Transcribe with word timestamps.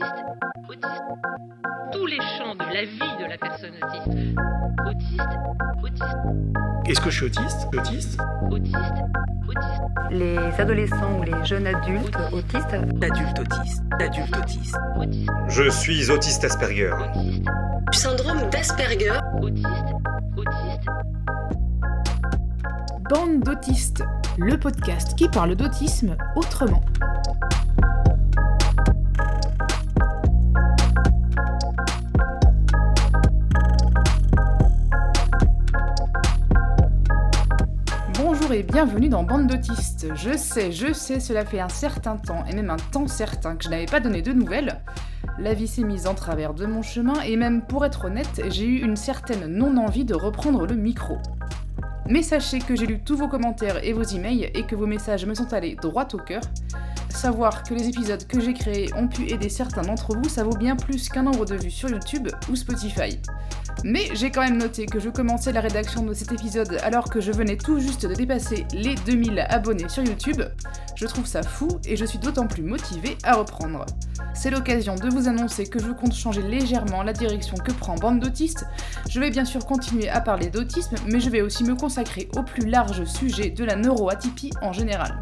autiste, 0.00 0.24
autiste. 0.68 1.02
Tous 1.92 2.06
les 2.06 2.18
champs 2.38 2.54
de 2.54 2.74
la 2.74 2.82
vie 2.84 3.24
de 3.24 3.28
la 3.30 3.38
personne 3.38 3.72
autiste. 3.82 4.38
Autiste, 4.86 5.38
autiste, 5.82 6.86
Est-ce 6.86 7.00
que 7.00 7.10
je 7.10 7.16
suis 7.16 7.26
autiste 7.26 7.68
Autiste 7.72 8.20
autiste, 8.50 8.76
autiste. 9.48 9.82
Les 10.10 10.38
adolescents 10.60 11.18
ou 11.18 11.22
les 11.22 11.44
jeunes 11.44 11.66
adultes 11.66 12.16
autistes 12.32 12.74
D'adulte 12.98 13.38
autiste, 13.38 13.82
d'adulte 13.98 14.36
autiste. 14.36 14.76
autiste, 14.96 15.30
Je 15.48 15.70
suis 15.70 16.10
autiste 16.10 16.44
Asperger. 16.44 16.90
autiste, 16.92 17.44
Syndrome 17.92 18.50
d'Asperger. 18.50 19.18
autiste, 19.40 19.68
autiste. 20.36 20.88
Bande 23.10 23.40
d'autistes, 23.44 24.02
le 24.38 24.56
podcast 24.58 25.14
qui 25.16 25.28
parle 25.28 25.54
d'autisme 25.54 26.16
autrement. 26.36 26.80
Bienvenue 38.74 39.08
dans 39.08 39.22
Bande 39.22 39.46
d'autistes. 39.46 40.08
Je 40.16 40.36
sais, 40.36 40.72
je 40.72 40.92
sais, 40.92 41.20
cela 41.20 41.44
fait 41.44 41.60
un 41.60 41.68
certain 41.68 42.16
temps, 42.16 42.44
et 42.50 42.56
même 42.56 42.70
un 42.70 42.76
temps 42.76 43.06
certain, 43.06 43.54
que 43.54 43.62
je 43.62 43.68
n'avais 43.68 43.86
pas 43.86 44.00
donné 44.00 44.20
de 44.20 44.32
nouvelles. 44.32 44.80
La 45.38 45.54
vie 45.54 45.68
s'est 45.68 45.84
mise 45.84 46.08
en 46.08 46.14
travers 46.14 46.54
de 46.54 46.66
mon 46.66 46.82
chemin, 46.82 47.20
et 47.20 47.36
même 47.36 47.62
pour 47.62 47.84
être 47.84 48.06
honnête, 48.06 48.42
j'ai 48.48 48.66
eu 48.66 48.82
une 48.82 48.96
certaine 48.96 49.46
non-envie 49.46 50.04
de 50.04 50.16
reprendre 50.16 50.66
le 50.66 50.74
micro. 50.74 51.18
Mais 52.08 52.22
sachez 52.22 52.58
que 52.58 52.74
j'ai 52.74 52.86
lu 52.86 52.98
tous 52.98 53.16
vos 53.16 53.28
commentaires 53.28 53.78
et 53.84 53.92
vos 53.92 54.02
emails 54.02 54.50
et 54.54 54.64
que 54.64 54.74
vos 54.74 54.88
messages 54.88 55.24
me 55.24 55.34
sont 55.34 55.52
allés 55.52 55.76
droit 55.76 56.08
au 56.12 56.18
cœur. 56.18 56.42
Savoir 57.10 57.62
que 57.62 57.74
les 57.74 57.88
épisodes 57.88 58.26
que 58.26 58.40
j'ai 58.40 58.54
créés 58.54 58.90
ont 58.96 59.06
pu 59.06 59.30
aider 59.30 59.50
certains 59.50 59.82
d'entre 59.82 60.16
vous, 60.16 60.28
ça 60.28 60.42
vaut 60.42 60.56
bien 60.56 60.74
plus 60.74 61.08
qu'un 61.08 61.22
nombre 61.22 61.46
de 61.46 61.54
vues 61.54 61.70
sur 61.70 61.90
YouTube 61.90 62.28
ou 62.50 62.56
Spotify. 62.56 63.20
Mais 63.82 64.08
j'ai 64.14 64.30
quand 64.30 64.42
même 64.42 64.58
noté 64.58 64.86
que 64.86 65.00
je 65.00 65.08
commençais 65.08 65.52
la 65.52 65.60
rédaction 65.60 66.02
de 66.04 66.14
cet 66.14 66.32
épisode 66.32 66.78
alors 66.82 67.10
que 67.10 67.20
je 67.20 67.32
venais 67.32 67.56
tout 67.56 67.80
juste 67.80 68.06
de 68.06 68.14
dépasser 68.14 68.66
les 68.72 68.94
2000 68.94 69.46
abonnés 69.48 69.88
sur 69.88 70.04
YouTube. 70.04 70.42
Je 70.94 71.06
trouve 71.06 71.26
ça 71.26 71.42
fou 71.42 71.68
et 71.84 71.96
je 71.96 72.04
suis 72.04 72.18
d'autant 72.18 72.46
plus 72.46 72.62
motivée 72.62 73.18
à 73.24 73.34
reprendre. 73.34 73.84
C'est 74.34 74.50
l'occasion 74.50 74.94
de 74.94 75.08
vous 75.08 75.28
annoncer 75.28 75.66
que 75.66 75.78
je 75.78 75.92
compte 75.92 76.14
changer 76.14 76.42
légèrement 76.42 77.02
la 77.02 77.12
direction 77.12 77.56
que 77.56 77.72
prend 77.72 77.94
Bande 77.94 78.20
d'autistes. 78.20 78.66
Je 79.08 79.20
vais 79.20 79.30
bien 79.30 79.44
sûr 79.44 79.64
continuer 79.64 80.08
à 80.08 80.20
parler 80.20 80.48
d'autisme, 80.48 80.96
mais 81.06 81.20
je 81.20 81.30
vais 81.30 81.40
aussi 81.40 81.64
me 81.64 81.74
consacrer 81.74 82.28
au 82.36 82.42
plus 82.42 82.66
large 82.66 83.04
sujet 83.04 83.50
de 83.50 83.64
la 83.64 83.76
neuroatypie 83.76 84.50
en 84.60 84.72
général. 84.72 85.16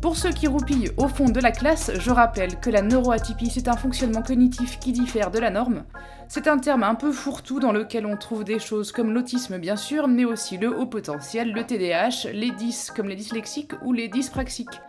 Pour 0.00 0.16
ceux 0.16 0.30
qui 0.30 0.46
roupillent 0.46 0.90
au 0.96 1.08
fond 1.08 1.28
de 1.28 1.40
la 1.40 1.50
classe, 1.50 1.90
je 1.98 2.10
rappelle 2.10 2.60
que 2.60 2.70
la 2.70 2.82
neuroatypie 2.82 3.50
c'est 3.50 3.68
un 3.68 3.76
fonctionnement 3.76 4.22
cognitif 4.22 4.78
qui 4.78 4.92
diffère 4.92 5.30
de 5.30 5.38
la 5.38 5.50
norme. 5.50 5.84
C'est 6.28 6.46
un 6.46 6.58
terme 6.58 6.82
un 6.82 6.94
peu 6.94 7.12
fourre-tout 7.12 7.60
dans 7.60 7.72
lequel 7.72 8.06
on 8.06 8.16
trouve 8.16 8.44
des 8.44 8.58
choses 8.58 8.92
comme 8.92 9.12
l'autisme 9.12 9.58
bien 9.58 9.76
sûr, 9.76 10.08
mais 10.08 10.24
aussi 10.24 10.58
le 10.58 10.78
haut 10.78 10.86
potentiel, 10.86 11.52
le 11.52 11.64
TDAH, 11.64 12.30
les 12.32 12.50
dys 12.50 12.90
comme 12.94 13.08
les 13.08 13.16
dyslexiques 13.16 13.72
ou 13.82 13.92
les 13.92 14.08
dyspraxiques. 14.08 14.80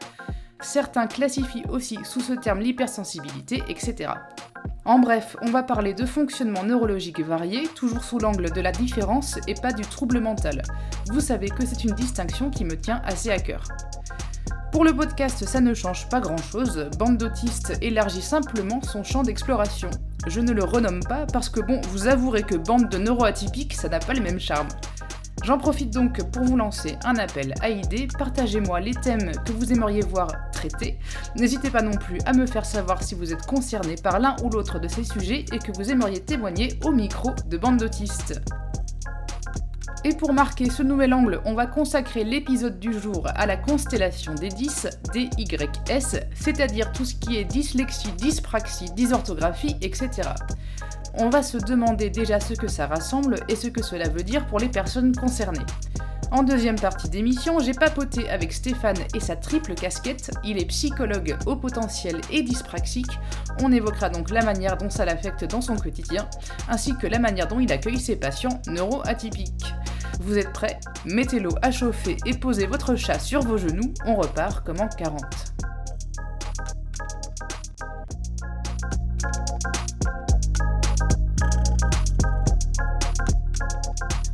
Certains 0.61 1.07
classifient 1.07 1.65
aussi 1.69 1.99
sous 2.03 2.21
ce 2.21 2.33
terme 2.33 2.59
l'hypersensibilité, 2.59 3.63
etc. 3.67 4.11
En 4.83 4.99
bref, 4.99 5.35
on 5.41 5.49
va 5.49 5.63
parler 5.63 5.93
de 5.93 6.05
fonctionnement 6.05 6.63
neurologique 6.63 7.19
varié, 7.19 7.67
toujours 7.73 8.03
sous 8.03 8.19
l'angle 8.19 8.51
de 8.51 8.61
la 8.61 8.71
différence 8.71 9.39
et 9.47 9.55
pas 9.55 9.73
du 9.73 9.83
trouble 9.83 10.19
mental. 10.19 10.61
Vous 11.07 11.21
savez 11.21 11.49
que 11.49 11.65
c'est 11.65 11.83
une 11.83 11.95
distinction 11.95 12.51
qui 12.51 12.65
me 12.65 12.77
tient 12.77 13.01
assez 13.03 13.31
à 13.31 13.39
cœur. 13.39 13.63
Pour 14.75 14.83
le 14.83 14.93
podcast, 14.93 15.45
ça 15.45 15.61
ne 15.61 15.73
change 15.73 16.09
pas 16.09 16.19
grand-chose, 16.19 16.89
Bande 16.99 17.17
d'autistes 17.17 17.77
élargit 17.81 18.21
simplement 18.21 18.81
son 18.81 19.05
champ 19.05 19.23
d'exploration. 19.23 19.89
Je 20.27 20.41
ne 20.41 20.51
le 20.51 20.65
renomme 20.65 20.99
pas 20.99 21.25
parce 21.31 21.47
que 21.47 21.61
bon, 21.61 21.79
vous 21.91 22.07
avouerez 22.07 22.43
que 22.43 22.55
bande 22.55 22.89
de 22.89 22.97
neuroatypiques, 22.97 23.73
ça 23.73 23.87
n'a 23.87 23.99
pas 23.99 24.13
le 24.13 24.19
même 24.19 24.37
charme. 24.37 24.67
J'en 25.45 25.57
profite 25.57 25.91
donc 25.91 26.29
pour 26.29 26.43
vous 26.43 26.57
lancer 26.57 26.97
un 27.05 27.15
appel 27.15 27.53
à 27.61 27.69
idées, 27.69 28.09
partagez-moi 28.19 28.81
les 28.81 28.95
thèmes 28.95 29.31
que 29.45 29.53
vous 29.53 29.71
aimeriez 29.71 30.01
voir 30.01 30.27
traités. 30.51 30.99
N'hésitez 31.37 31.69
pas 31.69 31.81
non 31.81 31.95
plus 31.95 32.19
à 32.25 32.33
me 32.33 32.45
faire 32.45 32.65
savoir 32.65 33.01
si 33.01 33.15
vous 33.15 33.31
êtes 33.31 33.45
concerné 33.45 33.95
par 33.95 34.19
l'un 34.19 34.35
ou 34.43 34.49
l'autre 34.49 34.79
de 34.79 34.89
ces 34.89 35.05
sujets 35.05 35.45
et 35.53 35.59
que 35.59 35.71
vous 35.71 35.89
aimeriez 35.89 36.19
témoigner 36.19 36.77
au 36.83 36.91
micro 36.91 37.33
de 37.47 37.57
bande 37.57 37.77
d'autistes. 37.77 38.41
Et 40.07 40.13
pour 40.13 40.33
marquer 40.33 40.69
ce 40.69 40.83
nouvel 40.83 41.15
angle, 41.15 41.41
on 41.45 41.55
va 41.55 41.65
consacrer 41.65 42.23
l'épisode 42.23 42.79
du 42.79 42.93
jour 42.93 43.27
à 43.33 43.47
la 43.47 43.57
constellation 43.57 44.35
des 44.35 44.49
10, 44.49 44.87
DYS, 45.11 46.19
c'est-à-dire 46.35 46.91
tout 46.91 47.05
ce 47.05 47.15
qui 47.15 47.37
est 47.37 47.43
dyslexie, 47.43 48.11
dyspraxie, 48.11 48.91
dysorthographie, 48.91 49.75
etc. 49.81 50.29
On 51.15 51.31
va 51.31 51.41
se 51.41 51.57
demander 51.57 52.11
déjà 52.11 52.39
ce 52.39 52.53
que 52.53 52.67
ça 52.67 52.85
rassemble 52.85 53.37
et 53.49 53.55
ce 53.55 53.67
que 53.67 53.81
cela 53.81 54.07
veut 54.07 54.21
dire 54.21 54.45
pour 54.45 54.59
les 54.59 54.69
personnes 54.69 55.15
concernées. 55.15 55.65
En 56.29 56.43
deuxième 56.43 56.79
partie 56.79 57.09
d'émission, 57.09 57.59
j'ai 57.59 57.73
papoté 57.73 58.29
avec 58.29 58.53
Stéphane 58.53 58.97
et 59.15 59.19
sa 59.19 59.35
triple 59.35 59.73
casquette. 59.73 60.29
Il 60.43 60.59
est 60.59 60.65
psychologue 60.65 61.35
au 61.47 61.55
potentiel 61.55 62.21
et 62.31 62.43
dyspraxique. 62.43 63.19
On 63.63 63.71
évoquera 63.71 64.09
donc 64.09 64.29
la 64.29 64.43
manière 64.43 64.77
dont 64.77 64.89
ça 64.91 65.05
l'affecte 65.05 65.45
dans 65.45 65.61
son 65.61 65.77
quotidien, 65.77 66.27
ainsi 66.69 66.95
que 66.95 67.07
la 67.07 67.17
manière 67.17 67.47
dont 67.47 67.59
il 67.59 67.71
accueille 67.71 67.99
ses 67.99 68.17
patients 68.17 68.61
neuroatypiques. 68.67 69.73
Vous 70.21 70.37
êtes 70.37 70.53
prêts? 70.53 70.79
Mettez 71.05 71.39
l'eau 71.39 71.55
à 71.61 71.71
chauffer 71.71 72.17
et 72.25 72.33
posez 72.33 72.65
votre 72.65 72.95
chat 72.95 73.19
sur 73.19 73.41
vos 73.41 73.57
genoux. 73.57 73.93
On 74.05 74.15
repart 74.15 74.65
comme 74.65 74.79
en 74.79 74.87
40. 74.87 75.21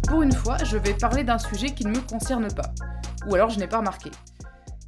Pour 0.08 0.22
une 0.22 0.32
fois, 0.32 0.58
je 0.64 0.78
vais 0.78 0.94
parler 0.94 1.24
d'un 1.24 1.40
sujet 1.40 1.72
qui 1.72 1.86
ne 1.86 1.92
me 1.92 2.02
concerne 2.02 2.48
pas. 2.54 2.74
Ou 3.28 3.36
alors 3.36 3.50
je 3.50 3.60
n'ai 3.60 3.68
pas 3.68 3.80
remarqué. 3.80 4.12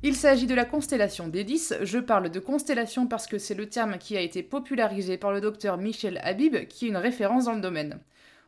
Il 0.05 0.15
s'agit 0.15 0.47
de 0.47 0.55
la 0.55 0.65
constellation 0.65 1.27
des 1.27 1.43
10. 1.43 1.75
Je 1.81 1.97
parle 1.97 2.29
de 2.29 2.39
constellation 2.39 3.07
parce 3.07 3.25
que 3.25 3.37
c'est 3.37 3.55
le 3.55 3.69
terme 3.69 3.97
qui 3.97 4.17
a 4.17 4.21
été 4.21 4.43
popularisé 4.43 5.17
par 5.17 5.31
le 5.31 5.39
docteur 5.41 5.77
Michel 5.77 6.19
Habib, 6.23 6.67
qui 6.67 6.85
est 6.85 6.89
une 6.89 6.97
référence 6.97 7.45
dans 7.45 7.53
le 7.53 7.61
domaine. 7.61 7.99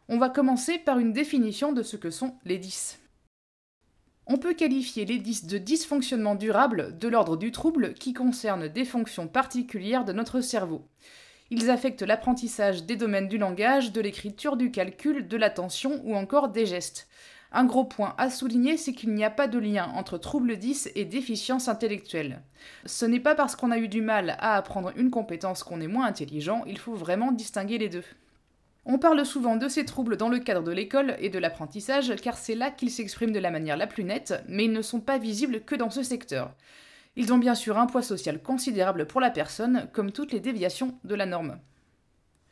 On 0.07 0.19
va 0.19 0.29
commencer 0.29 0.77
par 0.77 0.99
une 0.99 1.13
définition 1.13 1.71
de 1.71 1.81
ce 1.81 1.97
que 1.97 2.11
sont 2.11 2.35
les 2.45 2.59
10. 2.59 2.99
On 4.27 4.37
peut 4.37 4.53
qualifier 4.53 5.03
les 5.03 5.17
10 5.17 5.47
de 5.47 5.57
dysfonctionnement 5.57 6.35
durable 6.35 6.95
de 6.99 7.07
l'ordre 7.07 7.37
du 7.37 7.51
trouble 7.51 7.95
qui 7.95 8.13
concerne 8.13 8.67
des 8.67 8.85
fonctions 8.85 9.27
particulières 9.27 10.05
de 10.05 10.13
notre 10.13 10.41
cerveau. 10.41 10.87
Ils 11.49 11.71
affectent 11.71 12.03
l'apprentissage 12.03 12.83
des 12.83 12.97
domaines 12.97 13.27
du 13.27 13.39
langage, 13.39 13.93
de 13.93 14.01
l'écriture, 14.01 14.57
du 14.57 14.69
calcul, 14.69 15.27
de 15.27 15.37
l'attention 15.37 15.99
ou 16.03 16.15
encore 16.15 16.49
des 16.49 16.67
gestes. 16.67 17.07
Un 17.51 17.65
gros 17.65 17.85
point 17.85 18.13
à 18.19 18.29
souligner, 18.29 18.77
c'est 18.77 18.93
qu'il 18.93 19.13
n'y 19.15 19.23
a 19.23 19.31
pas 19.31 19.47
de 19.47 19.57
lien 19.57 19.91
entre 19.95 20.19
trouble 20.19 20.57
10 20.57 20.91
et 20.93 21.05
déficience 21.05 21.67
intellectuelle. 21.67 22.43
Ce 22.85 23.05
n'est 23.05 23.19
pas 23.19 23.33
parce 23.33 23.55
qu'on 23.55 23.71
a 23.71 23.79
eu 23.79 23.87
du 23.87 24.01
mal 24.01 24.37
à 24.37 24.55
apprendre 24.55 24.91
une 24.97 25.09
compétence 25.09 25.63
qu'on 25.63 25.81
est 25.81 25.87
moins 25.87 26.05
intelligent, 26.05 26.63
il 26.67 26.77
faut 26.77 26.93
vraiment 26.93 27.31
distinguer 27.31 27.79
les 27.79 27.89
deux. 27.89 28.03
On 28.87 28.99
parle 28.99 29.25
souvent 29.25 29.55
de 29.55 29.67
ces 29.67 29.83
troubles 29.83 30.15
dans 30.15 30.29
le 30.29 30.37
cadre 30.37 30.61
de 30.61 30.71
l'école 30.71 31.15
et 31.19 31.29
de 31.29 31.39
l'apprentissage 31.39 32.15
car 32.17 32.37
c'est 32.37 32.53
là 32.53 32.69
qu'ils 32.69 32.91
s'expriment 32.91 33.31
de 33.31 33.39
la 33.39 33.49
manière 33.49 33.77
la 33.77 33.87
plus 33.87 34.03
nette, 34.03 34.35
mais 34.47 34.65
ils 34.65 34.71
ne 34.71 34.83
sont 34.83 34.99
pas 34.99 35.17
visibles 35.17 35.61
que 35.61 35.73
dans 35.73 35.89
ce 35.89 36.03
secteur. 36.03 36.53
Ils 37.15 37.33
ont 37.33 37.39
bien 37.39 37.55
sûr 37.55 37.79
un 37.79 37.87
poids 37.87 38.03
social 38.03 38.39
considérable 38.41 39.07
pour 39.07 39.21
la 39.21 39.31
personne, 39.31 39.87
comme 39.91 40.11
toutes 40.11 40.33
les 40.33 40.39
déviations 40.39 40.99
de 41.03 41.15
la 41.15 41.25
norme. 41.25 41.57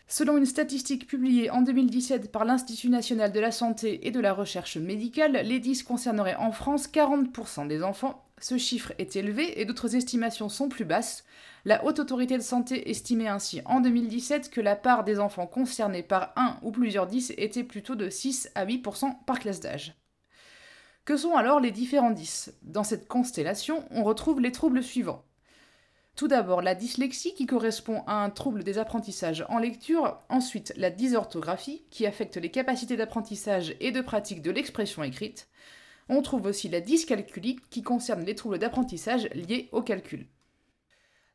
Selon 0.07 0.37
une 0.37 0.45
statistique 0.45 1.07
publiée 1.07 1.51
en 1.51 1.61
2017 1.61 2.31
par 2.31 2.45
l'Institut 2.45 2.89
national 2.89 3.31
de 3.31 3.39
la 3.39 3.51
santé 3.51 4.07
et 4.07 4.11
de 4.11 4.19
la 4.19 4.33
recherche 4.33 4.77
médicale, 4.77 5.39
les 5.43 5.59
10 5.59 5.83
concerneraient 5.83 6.35
en 6.35 6.51
France 6.51 6.87
40% 6.87 7.67
des 7.67 7.83
enfants. 7.83 8.25
Ce 8.39 8.57
chiffre 8.57 8.93
est 8.97 9.15
élevé 9.15 9.61
et 9.61 9.65
d'autres 9.65 9.95
estimations 9.95 10.49
sont 10.49 10.69
plus 10.69 10.85
basses. 10.85 11.25
La 11.65 11.85
Haute 11.85 11.99
Autorité 11.99 12.37
de 12.37 12.43
Santé 12.43 12.89
estimait 12.89 13.29
ainsi 13.29 13.61
en 13.63 13.79
2017 13.79 14.49
que 14.49 14.59
la 14.59 14.75
part 14.75 15.05
des 15.05 15.21
enfants 15.21 15.47
concernés 15.47 16.03
par 16.03 16.33
un 16.35 16.57
ou 16.61 16.71
plusieurs 16.71 17.07
10 17.07 17.35
était 17.37 17.63
plutôt 17.63 17.95
de 17.95 18.09
6 18.09 18.51
à 18.53 18.65
8% 18.65 19.23
par 19.25 19.39
classe 19.39 19.61
d'âge. 19.61 19.95
Que 21.05 21.15
sont 21.15 21.37
alors 21.37 21.61
les 21.61 21.71
différents 21.71 22.11
10 22.11 22.53
Dans 22.63 22.83
cette 22.83 23.07
constellation, 23.07 23.85
on 23.91 24.03
retrouve 24.03 24.41
les 24.41 24.51
troubles 24.51 24.83
suivants. 24.83 25.23
Tout 26.17 26.27
d'abord 26.27 26.61
la 26.61 26.75
dyslexie 26.75 27.33
qui 27.33 27.45
correspond 27.45 28.03
à 28.07 28.15
un 28.15 28.29
trouble 28.29 28.65
des 28.65 28.77
apprentissages 28.77 29.45
en 29.47 29.57
lecture, 29.57 30.19
ensuite 30.27 30.73
la 30.75 30.89
dysorthographie 30.89 31.85
qui 31.89 32.05
affecte 32.05 32.35
les 32.35 32.51
capacités 32.51 32.97
d'apprentissage 32.97 33.73
et 33.79 33.93
de 33.93 34.01
pratique 34.01 34.41
de 34.41 34.51
l'expression 34.51 35.01
écrite. 35.01 35.47
On 36.09 36.21
trouve 36.21 36.45
aussi 36.45 36.67
la 36.67 36.81
dyscalculie 36.81 37.55
qui 37.69 37.83
concerne 37.83 38.25
les 38.25 38.35
troubles 38.35 38.59
d'apprentissage 38.59 39.29
liés 39.33 39.69
au 39.71 39.81
calcul. 39.81 40.27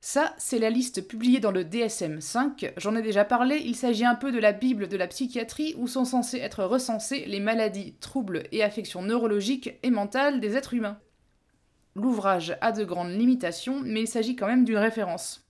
Ça, 0.01 0.33
c'est 0.39 0.61
la 0.61 0.71
liste 0.71 1.09
publiée 1.09 1.41
dans 1.41 1.51
le 1.51 1.65
DSM-5. 1.65 2.73
J'en 2.77 2.95
ai 2.95 3.03
déjà 3.03 3.25
parlé, 3.25 3.61
il 3.65 3.75
s'agit 3.75 4.05
un 4.05 4.15
peu 4.15 4.31
de 4.31 4.39
la 4.39 4.53
Bible 4.53 4.87
de 4.87 4.97
la 4.97 5.09
psychiatrie 5.09 5.75
où 5.77 5.89
sont 5.89 6.05
censés 6.05 6.39
être 6.39 6.63
recensées 6.63 7.25
les 7.27 7.41
maladies, 7.41 7.95
troubles 8.01 8.45
et 8.53 8.63
affections 8.63 9.03
neurologiques 9.03 9.79
et 9.83 9.91
mentales 9.91 10.41
des 10.41 10.57
êtres 10.57 10.75
humains. 10.75 11.01
L'ouvrage 11.97 12.57
a 12.61 12.71
de 12.71 12.85
grandes 12.85 13.11
limitations, 13.11 13.81
mais 13.85 14.03
il 14.03 14.07
s'agit 14.07 14.37
quand 14.37 14.47
même 14.47 14.65
d'une 14.65 14.79
référence. 14.79 15.49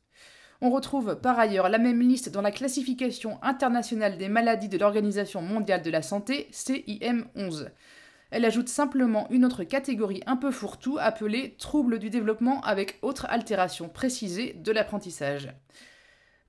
On 0.63 0.71
retrouve 0.71 1.21
par 1.21 1.39
ailleurs 1.39 1.69
la 1.69 1.79
même 1.79 2.01
liste 2.01 2.31
dans 2.31 2.43
la 2.43 2.51
classification 2.51 3.39
internationale 3.43 4.17
des 4.17 4.29
maladies 4.29 4.69
de 4.69 4.79
l'Organisation 4.79 5.43
mondiale 5.43 5.83
de 5.83 5.91
la 5.91 6.03
santé, 6.03 6.49
CIM11. 6.53 7.69
Elle 8.31 8.45
ajoute 8.45 8.69
simplement 8.69 9.27
une 9.31 9.45
autre 9.45 9.65
catégorie 9.65 10.23
un 10.27 10.37
peu 10.37 10.51
fourre-tout 10.51 10.99
appelée 11.01 11.57
troubles 11.59 11.99
du 11.99 12.11
développement 12.11 12.61
avec 12.61 12.99
autres 13.01 13.27
altérations 13.31 13.89
précisées 13.89 14.53
de 14.53 14.71
l'apprentissage. 14.71 15.55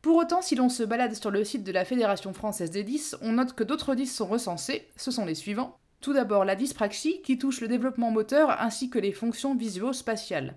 Pour 0.02 0.18
autant, 0.18 0.42
si 0.42 0.56
l'on 0.56 0.70
se 0.70 0.84
balade 0.84 1.14
sur 1.14 1.32
le 1.32 1.44
site 1.44 1.64
de 1.64 1.72
la 1.72 1.86
Fédération 1.86 2.34
française 2.34 2.72
des 2.72 2.84
10, 2.84 3.18
on 3.22 3.34
note 3.34 3.54
que 3.54 3.64
d'autres 3.64 3.96
10 3.96 4.08
sont 4.08 4.28
recensés, 4.28 4.88
ce 4.96 5.12
sont 5.12 5.26
les 5.26 5.36
suivants. 5.36 5.78
Tout 6.02 6.14
d'abord 6.14 6.46
la 6.46 6.56
dyspraxie, 6.56 7.22
qui 7.22 7.38
touche 7.38 7.60
le 7.60 7.68
développement 7.68 8.10
moteur 8.10 8.62
ainsi 8.62 8.90
que 8.90 9.00
les 9.00 9.12
fonctions 9.12 9.56
visuo-spatiales. 9.56 10.56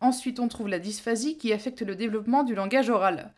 Ensuite, 0.00 0.40
on 0.40 0.48
trouve 0.48 0.66
la 0.66 0.80
dysphasie, 0.80 1.38
qui 1.38 1.52
affecte 1.52 1.82
le 1.82 1.94
développement 1.94 2.42
du 2.42 2.56
langage 2.56 2.90
oral. 2.90 3.32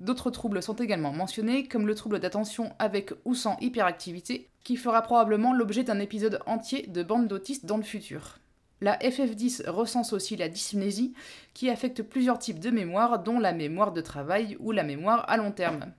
D'autres 0.00 0.30
troubles 0.30 0.62
sont 0.62 0.76
également 0.76 1.12
mentionnés, 1.12 1.68
comme 1.68 1.86
le 1.86 1.94
trouble 1.94 2.18
d'attention 2.18 2.74
avec 2.78 3.12
ou 3.26 3.34
sans 3.34 3.58
hyperactivité, 3.60 4.48
qui 4.66 4.74
fera 4.74 5.00
probablement 5.00 5.52
l'objet 5.52 5.84
d'un 5.84 6.00
épisode 6.00 6.40
entier 6.44 6.88
de 6.88 7.04
bande 7.04 7.28
d'autistes 7.28 7.66
dans 7.66 7.76
le 7.76 7.84
futur. 7.84 8.40
La 8.80 8.98
FF10 8.98 9.70
recense 9.70 10.12
aussi 10.12 10.34
la 10.34 10.48
dysmnésie, 10.48 11.14
qui 11.54 11.70
affecte 11.70 12.02
plusieurs 12.02 12.40
types 12.40 12.58
de 12.58 12.70
mémoire, 12.70 13.22
dont 13.22 13.38
la 13.38 13.52
mémoire 13.52 13.92
de 13.92 14.00
travail 14.00 14.56
ou 14.58 14.72
la 14.72 14.82
mémoire 14.82 15.24
à 15.30 15.36
long 15.36 15.52
terme. 15.52 15.92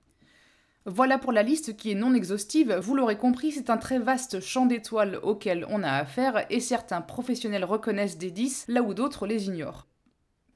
Voilà 0.84 1.16
pour 1.16 1.32
la 1.32 1.42
liste 1.42 1.78
qui 1.78 1.92
est 1.92 1.94
non 1.94 2.12
exhaustive, 2.12 2.74
vous 2.74 2.94
l'aurez 2.94 3.16
compris, 3.16 3.52
c'est 3.52 3.70
un 3.70 3.78
très 3.78 3.98
vaste 3.98 4.40
champ 4.40 4.66
d'étoiles 4.66 5.18
auquel 5.22 5.64
on 5.70 5.82
a 5.82 5.92
affaire, 5.92 6.44
et 6.50 6.60
certains 6.60 7.00
professionnels 7.00 7.64
reconnaissent 7.64 8.18
des 8.18 8.30
10 8.30 8.66
là 8.68 8.82
où 8.82 8.92
d'autres 8.92 9.26
les 9.26 9.46
ignorent. 9.46 9.86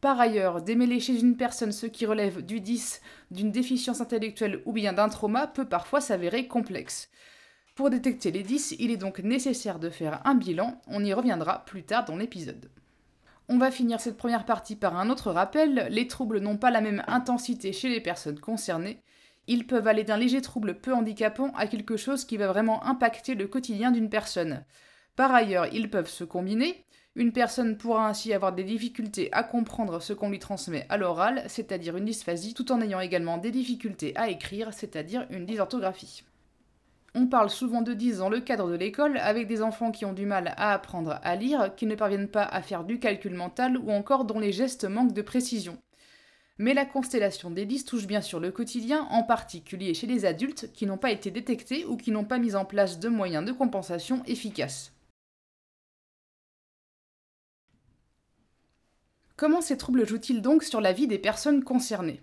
Par 0.02 0.20
ailleurs, 0.20 0.60
démêler 0.60 1.00
chez 1.00 1.18
une 1.18 1.38
personne 1.38 1.72
ce 1.72 1.86
qui 1.86 2.04
relève 2.04 2.44
du 2.44 2.60
10, 2.60 3.00
d'une 3.30 3.52
déficience 3.52 4.02
intellectuelle 4.02 4.60
ou 4.66 4.72
bien 4.74 4.92
d'un 4.92 5.08
trauma 5.08 5.46
peut 5.46 5.66
parfois 5.66 6.02
s'avérer 6.02 6.46
complexe. 6.46 7.08
Pour 7.74 7.88
détecter 7.88 8.30
les 8.30 8.42
10, 8.42 8.76
il 8.78 8.90
est 8.90 8.98
donc 8.98 9.20
nécessaire 9.20 9.78
de 9.78 9.88
faire 9.88 10.20
un 10.24 10.34
bilan, 10.34 10.80
on 10.88 11.02
y 11.02 11.14
reviendra 11.14 11.64
plus 11.64 11.84
tard 11.84 12.04
dans 12.04 12.16
l'épisode. 12.16 12.70
On 13.48 13.56
va 13.56 13.70
finir 13.70 14.00
cette 14.00 14.18
première 14.18 14.44
partie 14.44 14.76
par 14.76 14.96
un 14.96 15.08
autre 15.08 15.30
rappel, 15.30 15.88
les 15.90 16.06
troubles 16.06 16.40
n'ont 16.40 16.58
pas 16.58 16.70
la 16.70 16.82
même 16.82 17.02
intensité 17.06 17.72
chez 17.72 17.88
les 17.88 18.00
personnes 18.00 18.38
concernées, 18.38 19.02
ils 19.46 19.66
peuvent 19.66 19.88
aller 19.88 20.04
d'un 20.04 20.18
léger 20.18 20.40
trouble 20.40 20.78
peu 20.78 20.92
handicapant 20.92 21.50
à 21.56 21.66
quelque 21.66 21.96
chose 21.96 22.24
qui 22.24 22.36
va 22.36 22.46
vraiment 22.46 22.84
impacter 22.84 23.34
le 23.34 23.48
quotidien 23.48 23.90
d'une 23.90 24.10
personne. 24.10 24.64
Par 25.16 25.34
ailleurs, 25.34 25.66
ils 25.72 25.90
peuvent 25.90 26.08
se 26.08 26.24
combiner. 26.24 26.84
Une 27.16 27.32
personne 27.32 27.76
pourra 27.76 28.08
ainsi 28.08 28.32
avoir 28.32 28.52
des 28.52 28.64
difficultés 28.64 29.30
à 29.32 29.42
comprendre 29.42 30.00
ce 30.00 30.12
qu'on 30.12 30.30
lui 30.30 30.38
transmet 30.38 30.86
à 30.88 30.96
l'oral, 30.96 31.42
c'est-à-dire 31.48 31.96
une 31.96 32.04
dysphasie, 32.04 32.54
tout 32.54 32.70
en 32.70 32.80
ayant 32.80 33.00
également 33.00 33.36
des 33.36 33.50
difficultés 33.50 34.16
à 34.16 34.28
écrire, 34.28 34.72
c'est-à-dire 34.72 35.26
une 35.30 35.44
dysorthographie. 35.44 36.22
On 37.14 37.26
parle 37.26 37.50
souvent 37.50 37.82
de 37.82 37.92
10 37.92 38.18
dans 38.18 38.30
le 38.30 38.40
cadre 38.40 38.70
de 38.70 38.74
l'école, 38.74 39.18
avec 39.18 39.46
des 39.46 39.60
enfants 39.60 39.92
qui 39.92 40.06
ont 40.06 40.14
du 40.14 40.24
mal 40.24 40.54
à 40.56 40.72
apprendre 40.72 41.18
à 41.22 41.36
lire, 41.36 41.74
qui 41.76 41.84
ne 41.84 41.94
parviennent 41.94 42.28
pas 42.28 42.44
à 42.44 42.62
faire 42.62 42.84
du 42.84 42.98
calcul 42.98 43.34
mental 43.34 43.76
ou 43.76 43.90
encore 43.90 44.24
dont 44.24 44.38
les 44.38 44.52
gestes 44.52 44.84
manquent 44.84 45.12
de 45.12 45.20
précision. 45.20 45.76
Mais 46.56 46.72
la 46.72 46.86
constellation 46.86 47.50
des 47.50 47.66
10 47.66 47.84
touche 47.84 48.06
bien 48.06 48.22
sûr 48.22 48.40
le 48.40 48.50
quotidien, 48.50 49.06
en 49.10 49.24
particulier 49.24 49.92
chez 49.92 50.06
les 50.06 50.24
adultes 50.24 50.72
qui 50.72 50.86
n'ont 50.86 50.96
pas 50.96 51.10
été 51.10 51.30
détectés 51.30 51.84
ou 51.84 51.98
qui 51.98 52.12
n'ont 52.12 52.24
pas 52.24 52.38
mis 52.38 52.54
en 52.54 52.64
place 52.64 52.98
de 52.98 53.10
moyens 53.10 53.44
de 53.44 53.52
compensation 53.52 54.22
efficaces. 54.26 54.92
Comment 59.36 59.60
ces 59.60 59.76
troubles 59.76 60.06
jouent-ils 60.06 60.40
donc 60.40 60.62
sur 60.62 60.80
la 60.80 60.92
vie 60.92 61.08
des 61.08 61.18
personnes 61.18 61.62
concernées? 61.62 62.22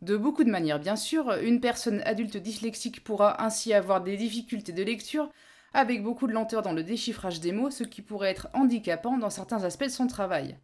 De 0.00 0.16
beaucoup 0.16 0.44
de 0.44 0.50
manières 0.50 0.78
bien 0.78 0.96
sûr, 0.96 1.32
une 1.42 1.60
personne 1.60 2.02
adulte 2.04 2.36
dyslexique 2.36 3.02
pourra 3.02 3.42
ainsi 3.42 3.74
avoir 3.74 4.00
des 4.00 4.16
difficultés 4.16 4.72
de 4.72 4.84
lecture, 4.84 5.28
avec 5.74 6.02
beaucoup 6.02 6.26
de 6.26 6.32
lenteur 6.32 6.62
dans 6.62 6.72
le 6.72 6.84
déchiffrage 6.84 7.40
des 7.40 7.52
mots, 7.52 7.70
ce 7.70 7.84
qui 7.84 8.00
pourrait 8.00 8.30
être 8.30 8.48
handicapant 8.54 9.18
dans 9.18 9.30
certains 9.30 9.64
aspects 9.64 9.84
de 9.84 9.88
son 9.88 10.06
travail. 10.06 10.56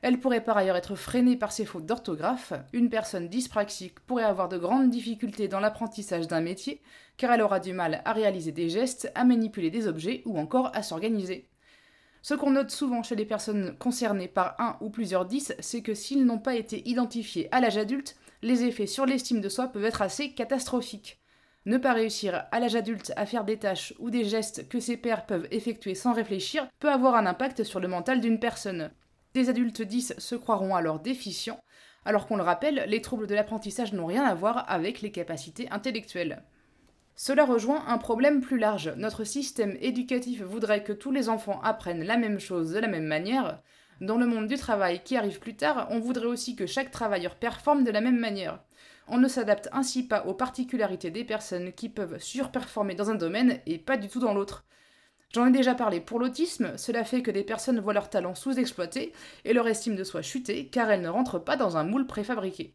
Elle 0.00 0.18
pourrait 0.18 0.42
par 0.42 0.56
ailleurs 0.56 0.76
être 0.76 0.96
freinée 0.96 1.36
par 1.36 1.52
ses 1.52 1.64
fautes 1.64 1.86
d'orthographe. 1.86 2.52
Une 2.72 2.90
personne 2.90 3.28
dyspraxique 3.28 4.00
pourrait 4.00 4.24
avoir 4.24 4.48
de 4.48 4.58
grandes 4.58 4.90
difficultés 4.90 5.46
dans 5.46 5.60
l'apprentissage 5.60 6.26
d'un 6.26 6.40
métier, 6.40 6.82
car 7.16 7.30
elle 7.32 7.42
aura 7.42 7.60
du 7.60 7.72
mal 7.72 8.02
à 8.04 8.12
réaliser 8.12 8.50
des 8.50 8.68
gestes, 8.68 9.12
à 9.14 9.24
manipuler 9.24 9.70
des 9.70 9.86
objets 9.86 10.22
ou 10.24 10.38
encore 10.38 10.72
à 10.74 10.82
s'organiser. 10.82 11.46
Ce 12.20 12.34
qu'on 12.34 12.52
note 12.52 12.70
souvent 12.70 13.04
chez 13.04 13.16
les 13.16 13.24
personnes 13.24 13.76
concernées 13.78 14.28
par 14.28 14.56
un 14.60 14.76
ou 14.80 14.90
plusieurs 14.90 15.24
10, 15.24 15.54
c'est 15.60 15.82
que 15.82 15.94
s'ils 15.94 16.24
n'ont 16.24 16.38
pas 16.38 16.56
été 16.56 16.88
identifiés 16.88 17.48
à 17.52 17.60
l'âge 17.60 17.78
adulte, 17.78 18.16
les 18.42 18.64
effets 18.64 18.86
sur 18.86 19.06
l'estime 19.06 19.40
de 19.40 19.48
soi 19.48 19.68
peuvent 19.68 19.84
être 19.84 20.02
assez 20.02 20.32
catastrophiques. 20.32 21.20
Ne 21.64 21.78
pas 21.78 21.92
réussir 21.92 22.44
à 22.50 22.58
l'âge 22.58 22.74
adulte 22.74 23.12
à 23.16 23.24
faire 23.24 23.44
des 23.44 23.58
tâches 23.58 23.94
ou 24.00 24.10
des 24.10 24.24
gestes 24.24 24.68
que 24.68 24.80
ses 24.80 24.96
pairs 24.96 25.26
peuvent 25.26 25.46
effectuer 25.52 25.94
sans 25.94 26.12
réfléchir 26.12 26.66
peut 26.80 26.90
avoir 26.90 27.14
un 27.14 27.26
impact 27.26 27.62
sur 27.62 27.78
le 27.78 27.86
mental 27.86 28.20
d'une 28.20 28.40
personne. 28.40 28.90
Des 29.34 29.48
adultes 29.48 29.82
10 29.82 30.14
se 30.18 30.34
croiront 30.34 30.74
alors 30.74 30.98
déficients, 30.98 31.60
alors 32.04 32.26
qu'on 32.26 32.36
le 32.36 32.42
rappelle, 32.42 32.84
les 32.88 33.00
troubles 33.00 33.28
de 33.28 33.34
l'apprentissage 33.34 33.92
n'ont 33.92 34.06
rien 34.06 34.24
à 34.24 34.34
voir 34.34 34.64
avec 34.68 35.02
les 35.02 35.12
capacités 35.12 35.70
intellectuelles. 35.70 36.42
Cela 37.14 37.44
rejoint 37.44 37.84
un 37.86 37.98
problème 37.98 38.40
plus 38.40 38.58
large. 38.58 38.92
Notre 38.96 39.22
système 39.22 39.76
éducatif 39.80 40.42
voudrait 40.42 40.82
que 40.82 40.92
tous 40.92 41.12
les 41.12 41.28
enfants 41.28 41.60
apprennent 41.62 42.04
la 42.04 42.16
même 42.16 42.40
chose 42.40 42.72
de 42.72 42.80
la 42.80 42.88
même 42.88 43.06
manière. 43.06 43.60
Dans 44.02 44.18
le 44.18 44.26
monde 44.26 44.48
du 44.48 44.56
travail 44.56 45.00
qui 45.04 45.16
arrive 45.16 45.38
plus 45.38 45.54
tard, 45.54 45.86
on 45.90 46.00
voudrait 46.00 46.26
aussi 46.26 46.56
que 46.56 46.66
chaque 46.66 46.90
travailleur 46.90 47.36
performe 47.36 47.84
de 47.84 47.90
la 47.92 48.00
même 48.00 48.18
manière. 48.18 48.58
On 49.06 49.16
ne 49.16 49.28
s'adapte 49.28 49.68
ainsi 49.70 50.02
pas 50.02 50.26
aux 50.26 50.34
particularités 50.34 51.12
des 51.12 51.22
personnes 51.22 51.72
qui 51.72 51.88
peuvent 51.88 52.18
surperformer 52.18 52.96
dans 52.96 53.10
un 53.10 53.14
domaine 53.14 53.60
et 53.64 53.78
pas 53.78 53.96
du 53.96 54.08
tout 54.08 54.18
dans 54.18 54.34
l'autre. 54.34 54.64
J'en 55.32 55.46
ai 55.46 55.52
déjà 55.52 55.76
parlé 55.76 56.00
pour 56.00 56.18
l'autisme, 56.18 56.76
cela 56.76 57.04
fait 57.04 57.22
que 57.22 57.30
des 57.30 57.44
personnes 57.44 57.78
voient 57.78 57.92
leur 57.92 58.10
talent 58.10 58.34
sous-exploité 58.34 59.12
et 59.44 59.52
leur 59.52 59.68
estime 59.68 59.94
de 59.94 60.02
soi 60.02 60.20
chuter 60.20 60.66
car 60.66 60.90
elles 60.90 61.00
ne 61.00 61.08
rentrent 61.08 61.38
pas 61.38 61.56
dans 61.56 61.76
un 61.76 61.84
moule 61.84 62.08
préfabriqué. 62.08 62.74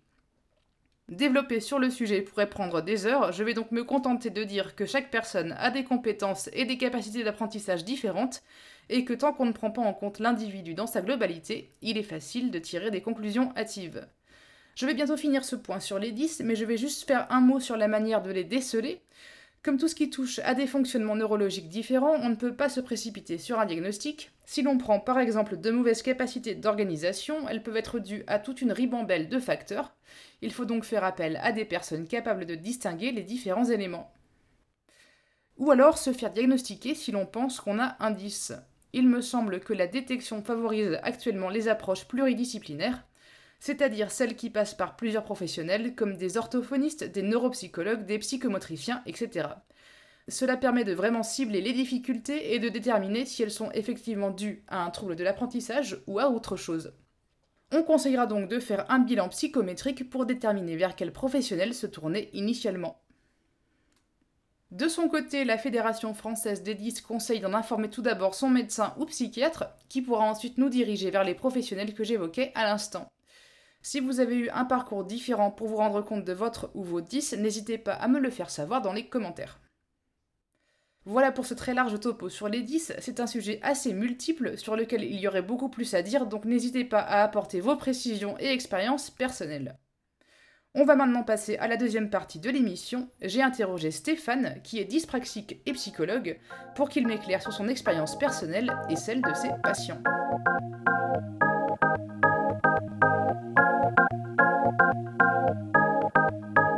Développer 1.09 1.61
sur 1.61 1.79
le 1.79 1.89
sujet 1.89 2.21
pourrait 2.21 2.49
prendre 2.49 2.81
des 2.81 3.05
heures, 3.05 3.33
je 3.33 3.43
vais 3.43 3.53
donc 3.53 3.71
me 3.71 3.83
contenter 3.85 4.29
de 4.29 4.43
dire 4.43 4.75
que 4.75 4.85
chaque 4.85 5.09
personne 5.09 5.55
a 5.57 5.71
des 5.71 5.83
compétences 5.85 6.49
et 6.51 6.65
des 6.65 6.77
capacités 6.77 7.23
d'apprentissage 7.23 7.85
différentes, 7.85 8.43
et 8.89 9.05
que 9.05 9.13
tant 9.13 9.33
qu'on 9.33 9.45
ne 9.45 9.51
prend 9.51 9.71
pas 9.71 9.81
en 9.81 9.93
compte 9.93 10.19
l'individu 10.19 10.73
dans 10.73 10.87
sa 10.87 11.01
globalité, 11.01 11.71
il 11.81 11.97
est 11.97 12.03
facile 12.03 12.51
de 12.51 12.59
tirer 12.59 12.91
des 12.91 13.01
conclusions 13.01 13.53
hâtives. 13.55 14.07
Je 14.75 14.85
vais 14.85 14.93
bientôt 14.93 15.17
finir 15.17 15.43
ce 15.43 15.55
point 15.55 15.79
sur 15.79 15.99
les 15.99 16.11
10, 16.11 16.41
mais 16.45 16.55
je 16.55 16.65
vais 16.65 16.77
juste 16.77 17.07
faire 17.07 17.27
un 17.31 17.41
mot 17.41 17.59
sur 17.59 17.77
la 17.77 17.87
manière 17.87 18.21
de 18.21 18.31
les 18.31 18.43
déceler, 18.43 19.01
comme 19.67 19.77
tout 19.77 19.89
ce 19.89 19.95
qui 19.95 20.09
touche 20.09 20.39
à 20.45 20.53
des 20.53 20.65
fonctionnements 20.65 21.17
neurologiques 21.17 21.67
différents, 21.67 22.15
on 22.21 22.29
ne 22.29 22.35
peut 22.35 22.55
pas 22.55 22.69
se 22.69 22.79
précipiter 22.79 23.37
sur 23.37 23.59
un 23.59 23.65
diagnostic. 23.65 24.31
Si 24.45 24.61
l'on 24.61 24.77
prend 24.77 25.01
par 25.01 25.19
exemple 25.19 25.57
de 25.57 25.71
mauvaises 25.71 26.03
capacités 26.03 26.55
d'organisation, 26.55 27.49
elles 27.49 27.61
peuvent 27.61 27.75
être 27.75 27.99
dues 27.99 28.23
à 28.27 28.39
toute 28.39 28.61
une 28.61 28.71
ribambelle 28.71 29.27
de 29.27 29.39
facteurs. 29.39 29.93
Il 30.41 30.53
faut 30.53 30.63
donc 30.63 30.85
faire 30.85 31.03
appel 31.03 31.37
à 31.43 31.51
des 31.51 31.65
personnes 31.65 32.07
capables 32.07 32.45
de 32.45 32.55
distinguer 32.55 33.11
les 33.11 33.23
différents 33.23 33.65
éléments. 33.65 34.13
Ou 35.57 35.69
alors 35.71 35.97
se 35.97 36.13
faire 36.13 36.31
diagnostiquer 36.31 36.95
si 36.95 37.11
l'on 37.11 37.25
pense 37.25 37.59
qu'on 37.59 37.79
a 37.79 37.97
un 37.99 38.11
10. 38.11 38.53
Il 38.93 39.07
me 39.07 39.21
semble 39.21 39.59
que 39.59 39.73
la 39.73 39.87
détection 39.87 40.43
favorise 40.43 40.99
actuellement 41.03 41.49
les 41.49 41.67
approches 41.67 42.05
pluridisciplinaires, 42.05 43.05
c'est-à-dire 43.59 44.11
celles 44.11 44.35
qui 44.35 44.49
passent 44.49 44.75
par 44.75 44.95
plusieurs 44.95 45.23
professionnels 45.23 45.95
comme 45.95 46.17
des 46.17 46.37
orthophonistes, 46.37 47.03
des 47.03 47.21
neuropsychologues, 47.23 48.05
des 48.05 48.19
psychomotriciens, 48.19 49.01
etc. 49.05 49.49
Cela 50.29 50.57
permet 50.57 50.83
de 50.83 50.93
vraiment 50.93 51.23
cibler 51.23 51.61
les 51.61 51.73
difficultés 51.73 52.53
et 52.53 52.59
de 52.59 52.69
déterminer 52.69 53.25
si 53.25 53.43
elles 53.43 53.51
sont 53.51 53.71
effectivement 53.71 54.29
dues 54.29 54.63
à 54.67 54.83
un 54.83 54.89
trouble 54.89 55.15
de 55.15 55.23
l'apprentissage 55.23 56.01
ou 56.05 56.19
à 56.19 56.29
autre 56.29 56.57
chose. 56.57 56.93
On 57.71 57.83
conseillera 57.83 58.27
donc 58.27 58.49
de 58.49 58.59
faire 58.59 58.89
un 58.89 58.99
bilan 58.99 59.29
psychométrique 59.29 60.09
pour 60.09 60.25
déterminer 60.25 60.77
vers 60.77 60.95
quel 60.95 61.11
professionnel 61.11 61.73
se 61.73 61.87
tourner 61.87 62.29
initialement. 62.33 63.01
De 64.71 64.89
son 64.89 65.07
côté, 65.07 65.45
la 65.45 65.57
Fédération 65.57 66.13
française 66.13 66.61
des 66.61 66.75
10 66.75 67.01
conseille 67.01 67.39
d'en 67.39 67.53
informer 67.53 67.89
tout 67.89 68.01
d'abord 68.01 68.35
son 68.35 68.49
médecin 68.49 68.93
ou 68.97 69.05
psychiatre, 69.05 69.65
qui 69.87 70.01
pourra 70.01 70.25
ensuite 70.25 70.57
nous 70.57 70.67
diriger 70.67 71.09
vers 71.09 71.23
les 71.23 71.35
professionnels 71.35 71.93
que 71.93 72.03
j'évoquais 72.03 72.51
à 72.53 72.65
l'instant. 72.65 73.07
Si 73.81 74.01
vous 74.01 74.19
avez 74.19 74.35
eu 74.35 74.49
un 74.49 74.65
parcours 74.65 75.05
différent 75.05 75.51
pour 75.51 75.69
vous 75.69 75.77
rendre 75.77 76.01
compte 76.01 76.25
de 76.25 76.33
votre 76.33 76.69
ou 76.73 76.83
vos 76.83 76.99
10, 76.99 77.37
n'hésitez 77.37 77.77
pas 77.77 77.93
à 77.93 78.09
me 78.09 78.19
le 78.19 78.29
faire 78.29 78.49
savoir 78.49 78.81
dans 78.81 78.91
les 78.91 79.07
commentaires. 79.07 79.61
Voilà 81.05 81.31
pour 81.31 81.45
ce 81.45 81.53
très 81.53 81.73
large 81.73 81.97
topo 82.01 82.27
sur 82.27 82.49
les 82.49 82.61
10, 82.61 82.91
c'est 82.99 83.21
un 83.21 83.27
sujet 83.27 83.61
assez 83.63 83.93
multiple 83.93 84.57
sur 84.57 84.75
lequel 84.75 85.05
il 85.05 85.17
y 85.21 85.29
aurait 85.29 85.41
beaucoup 85.41 85.69
plus 85.69 85.93
à 85.93 86.01
dire, 86.01 86.25
donc 86.25 86.43
n'hésitez 86.43 86.83
pas 86.83 86.99
à 86.99 87.23
apporter 87.23 87.61
vos 87.61 87.77
précisions 87.77 88.37
et 88.39 88.47
expériences 88.47 89.09
personnelles. 89.09 89.77
On 90.79 90.85
va 90.85 90.95
maintenant 90.95 91.23
passer 91.23 91.57
à 91.57 91.67
la 91.67 91.75
deuxième 91.75 92.11
partie 92.11 92.37
de 92.37 92.51
l'émission. 92.51 93.09
J'ai 93.23 93.41
interrogé 93.41 93.89
Stéphane, 93.89 94.61
qui 94.61 94.79
est 94.79 94.85
dyspraxique 94.85 95.59
et 95.65 95.73
psychologue, 95.73 96.37
pour 96.75 96.89
qu'il 96.89 97.07
m'éclaire 97.07 97.41
sur 97.41 97.51
son 97.51 97.67
expérience 97.67 98.15
personnelle 98.15 98.71
et 98.87 98.95
celle 98.95 99.23
de 99.23 99.33
ses 99.33 99.49
patients. 99.63 100.03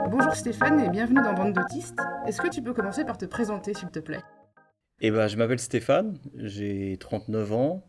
Bonjour 0.09 0.33
Stéphane 0.33 0.79
et 0.79 0.87
bienvenue 0.87 1.21
dans 1.21 1.33
Bande 1.33 1.51
d'autistes. 1.51 1.99
Est-ce 2.25 2.39
que 2.41 2.47
tu 2.47 2.61
peux 2.61 2.73
commencer 2.73 3.03
par 3.03 3.17
te 3.17 3.25
présenter 3.25 3.73
s'il 3.73 3.89
te 3.89 3.99
plaît? 3.99 4.23
Eh 5.01 5.11
ben, 5.11 5.27
je 5.27 5.35
m'appelle 5.35 5.59
Stéphane, 5.59 6.17
j'ai 6.35 6.95
39 7.01 7.51
ans. 7.51 7.88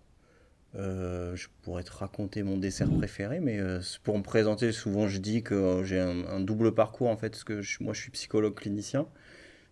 Euh, 0.76 1.34
je 1.34 1.48
pourrais 1.62 1.82
te 1.82 1.90
raconter 1.90 2.42
mon 2.42 2.56
dessert 2.56 2.90
préféré, 2.90 3.40
mais 3.40 3.58
euh, 3.58 3.80
pour 4.04 4.16
me 4.16 4.22
présenter, 4.22 4.70
souvent 4.70 5.08
je 5.08 5.18
dis 5.18 5.42
que 5.42 5.54
euh, 5.54 5.84
j'ai 5.84 5.98
un, 5.98 6.40
double 6.40 6.74
parcours 6.74 7.08
en 7.08 7.16
fait, 7.16 7.30
parce 7.30 7.44
que 7.44 7.60
moi 7.82 7.92
je 7.92 8.00
suis 8.00 8.10
psychologue 8.12 8.54
clinicien. 8.54 9.08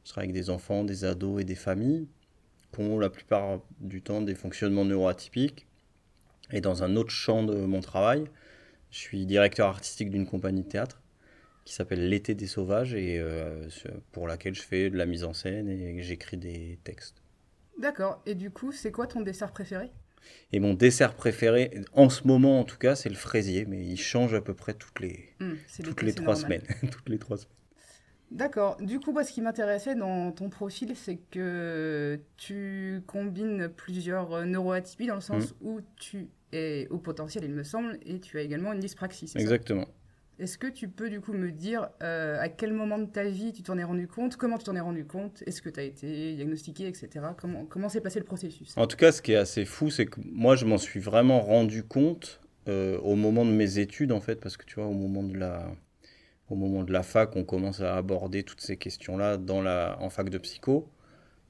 Je 0.04 0.10
travaille 0.10 0.30
avec 0.30 0.34
des 0.34 0.50
enfants, 0.50 0.84
des 0.84 1.04
ados 1.04 1.40
et 1.40 1.44
des 1.44 1.54
familles 1.54 2.08
qui 2.72 2.80
ont 2.80 2.98
la 2.98 3.10
plupart 3.10 3.60
du 3.80 4.02
temps 4.02 4.22
des 4.22 4.34
fonctionnements 4.34 4.84
neuroatypiques. 4.84 5.66
Et 6.50 6.60
dans 6.60 6.82
un 6.82 6.96
autre 6.96 7.10
champ 7.10 7.44
de 7.44 7.54
mon 7.54 7.80
travail, 7.80 8.24
je 8.90 8.98
suis 8.98 9.26
directeur 9.26 9.68
artistique 9.68 10.10
d'une 10.10 10.26
compagnie 10.26 10.62
de 10.62 10.68
théâtre 10.68 11.02
qui 11.64 11.74
s'appelle 11.74 12.08
L'été 12.08 12.34
des 12.34 12.46
sauvages 12.46 12.94
et 12.94 13.22
pour 14.12 14.26
laquelle 14.26 14.54
je 14.54 14.62
fais 14.62 14.88
de 14.88 14.96
la 14.96 15.04
mise 15.04 15.24
en 15.24 15.34
scène 15.34 15.68
et 15.68 16.02
j'écris 16.02 16.38
des 16.38 16.78
textes. 16.84 17.22
D'accord, 17.78 18.22
et 18.24 18.34
du 18.34 18.50
coup, 18.50 18.72
c'est 18.72 18.90
quoi 18.90 19.06
ton 19.06 19.20
dessert 19.20 19.52
préféré? 19.52 19.90
Et 20.52 20.60
mon 20.60 20.74
dessert 20.74 21.14
préféré, 21.14 21.80
en 21.92 22.08
ce 22.08 22.26
moment 22.26 22.60
en 22.60 22.64
tout 22.64 22.78
cas, 22.78 22.94
c'est 22.94 23.08
le 23.08 23.14
fraisier, 23.14 23.64
mais 23.66 23.84
il 23.84 23.96
change 23.98 24.34
à 24.34 24.40
peu 24.40 24.54
près 24.54 24.74
toutes 24.74 25.00
les, 25.00 25.34
c'est 25.66 25.82
toutes 25.82 26.02
les 26.02 26.12
trois 26.14 26.36
semaines. 26.36 26.62
toutes 26.90 27.08
les 27.08 27.18
trois 27.18 27.36
semaines. 27.36 27.52
D'accord. 28.30 28.76
Du 28.82 29.00
coup, 29.00 29.12
moi, 29.12 29.24
ce 29.24 29.32
qui 29.32 29.40
m'intéressait 29.40 29.94
dans 29.94 30.32
ton 30.32 30.50
profil, 30.50 30.94
c'est 30.94 31.18
que 31.30 32.20
tu 32.36 33.02
combines 33.06 33.68
plusieurs 33.74 34.32
euh, 34.34 34.44
neuroatypies 34.44 35.06
dans 35.06 35.14
le 35.14 35.22
sens 35.22 35.52
Mm. 35.62 35.66
où 35.66 35.80
tu 35.96 36.28
es 36.52 36.86
au 36.90 36.98
potentiel, 36.98 37.44
il 37.44 37.52
me 37.54 37.62
semble, 37.62 37.98
et 38.04 38.20
tu 38.20 38.38
as 38.38 38.42
également 38.42 38.72
une 38.74 38.80
dyspraxie. 38.80 39.28
ça? 39.28 39.38
Exactement. 39.40 39.86
Est-ce 40.38 40.56
que 40.56 40.68
tu 40.68 40.88
peux 40.88 41.10
du 41.10 41.20
coup 41.20 41.32
me 41.32 41.50
dire 41.50 41.88
euh, 42.02 42.38
à 42.40 42.48
quel 42.48 42.72
moment 42.72 42.98
de 42.98 43.06
ta 43.06 43.24
vie 43.24 43.52
tu 43.52 43.62
t'en 43.62 43.76
es 43.76 43.82
rendu 43.82 44.06
compte 44.06 44.36
Comment 44.36 44.56
tu 44.56 44.64
t'en 44.64 44.76
es 44.76 44.80
rendu 44.80 45.04
compte 45.04 45.42
Est-ce 45.46 45.60
que 45.60 45.68
tu 45.68 45.80
as 45.80 45.82
été 45.82 46.34
diagnostiqué, 46.36 46.86
etc. 46.86 47.08
Comment 47.68 47.88
s'est 47.88 48.00
passé 48.00 48.20
le 48.20 48.24
processus? 48.24 48.72
En 48.76 48.86
tout 48.86 48.96
cas, 48.96 49.10
ce 49.10 49.20
qui 49.20 49.32
est 49.32 49.36
assez 49.36 49.64
fou, 49.64 49.90
c'est 49.90 50.06
que 50.06 50.20
moi, 50.24 50.54
je 50.54 50.64
m'en 50.64 50.78
suis 50.78 51.00
vraiment 51.00 51.40
rendu 51.40 51.82
compte 51.82 52.40
euh, 52.68 52.98
au 53.00 53.16
moment 53.16 53.44
de 53.44 53.50
mes 53.50 53.80
études, 53.80 54.12
en 54.12 54.20
fait, 54.20 54.36
parce 54.36 54.56
que 54.56 54.64
tu 54.64 54.76
vois, 54.76 54.86
au 54.86 54.92
moment 54.92 55.24
de 55.24 55.36
la, 55.36 55.66
au 56.50 56.54
moment 56.54 56.84
de 56.84 56.92
la 56.92 57.02
fac, 57.02 57.34
on 57.34 57.42
commence 57.42 57.80
à 57.80 57.96
aborder 57.96 58.44
toutes 58.44 58.60
ces 58.60 58.76
questions-là 58.76 59.38
dans 59.38 59.60
la, 59.60 59.98
en 60.00 60.08
fac 60.08 60.28
de 60.30 60.38
psycho. 60.38 60.88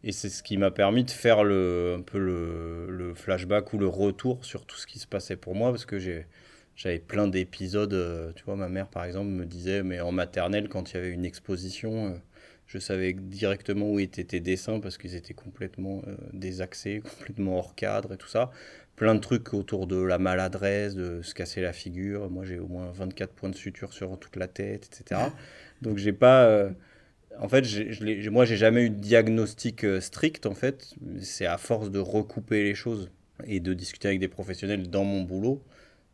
Et 0.02 0.12
c'est 0.12 0.30
ce 0.30 0.42
qui 0.42 0.56
m'a 0.56 0.70
permis 0.70 1.04
de 1.04 1.10
faire 1.10 1.44
le, 1.44 1.96
un 1.98 2.02
peu 2.02 2.18
le, 2.18 2.86
le 2.88 3.14
flashback 3.14 3.72
ou 3.74 3.78
le 3.78 3.88
retour 3.88 4.44
sur 4.46 4.64
tout 4.64 4.76
ce 4.76 4.86
qui 4.86 4.98
se 4.98 5.06
passait 5.06 5.36
pour 5.36 5.54
moi, 5.54 5.72
parce 5.72 5.84
que 5.84 5.98
j'ai, 5.98 6.26
j'avais 6.78 7.00
plein 7.00 7.28
d'épisodes. 7.28 7.92
euh, 7.92 8.32
tu 8.34 8.44
vois, 8.44 8.56
ma 8.56 8.68
mère, 8.68 8.88
par 8.88 9.04
exemple, 9.04 9.28
me 9.28 9.44
disait, 9.44 9.82
mais 9.82 10.00
en 10.00 10.12
maternelle, 10.12 10.68
quand 10.68 10.92
il 10.92 10.94
y 10.94 10.98
avait 10.98 11.10
une 11.10 11.24
exposition, 11.24 12.06
euh, 12.06 12.18
je 12.66 12.78
savais 12.78 13.12
directement 13.12 13.90
où 13.90 13.98
étaient 13.98 14.24
tes 14.24 14.40
dessins 14.40 14.80
parce 14.80 14.96
qu'ils 14.96 15.14
étaient 15.14 15.34
complètement 15.34 16.02
euh, 16.06 16.16
désaxés, 16.32 17.02
complètement 17.18 17.58
hors 17.58 17.74
cadre 17.74 18.14
et 18.14 18.16
tout 18.16 18.28
ça. 18.28 18.50
Plein 18.96 19.14
de 19.14 19.20
trucs 19.20 19.52
autour 19.54 19.86
de 19.86 20.00
la 20.00 20.18
maladresse, 20.18 20.94
de 20.94 21.20
se 21.22 21.34
casser 21.34 21.60
la 21.60 21.72
figure. 21.72 22.30
Moi, 22.30 22.44
j'ai 22.44 22.58
au 22.58 22.68
moins 22.68 22.90
24 22.92 23.32
points 23.32 23.50
de 23.50 23.56
suture 23.56 23.92
sur 23.92 24.18
toute 24.18 24.36
la 24.36 24.48
tête, 24.48 24.88
etc. 24.92 25.20
Donc, 25.82 25.98
j'ai 25.98 26.12
pas. 26.12 26.70
En 27.40 27.48
fait, 27.48 27.64
je 27.64 28.30
moi, 28.30 28.44
j'ai 28.44 28.56
jamais 28.56 28.82
eu 28.84 28.90
de 28.90 28.96
diagnostic 28.96 29.84
euh, 29.84 30.00
strict. 30.00 30.46
En 30.46 30.54
fait, 30.54 30.94
c'est 31.20 31.46
à 31.46 31.56
force 31.58 31.90
de 31.90 32.00
recouper 32.00 32.64
les 32.64 32.74
choses 32.74 33.10
et 33.46 33.60
de 33.60 33.74
discuter 33.74 34.08
avec 34.08 34.20
des 34.20 34.28
professionnels 34.28 34.90
dans 34.90 35.04
mon 35.04 35.22
boulot 35.22 35.62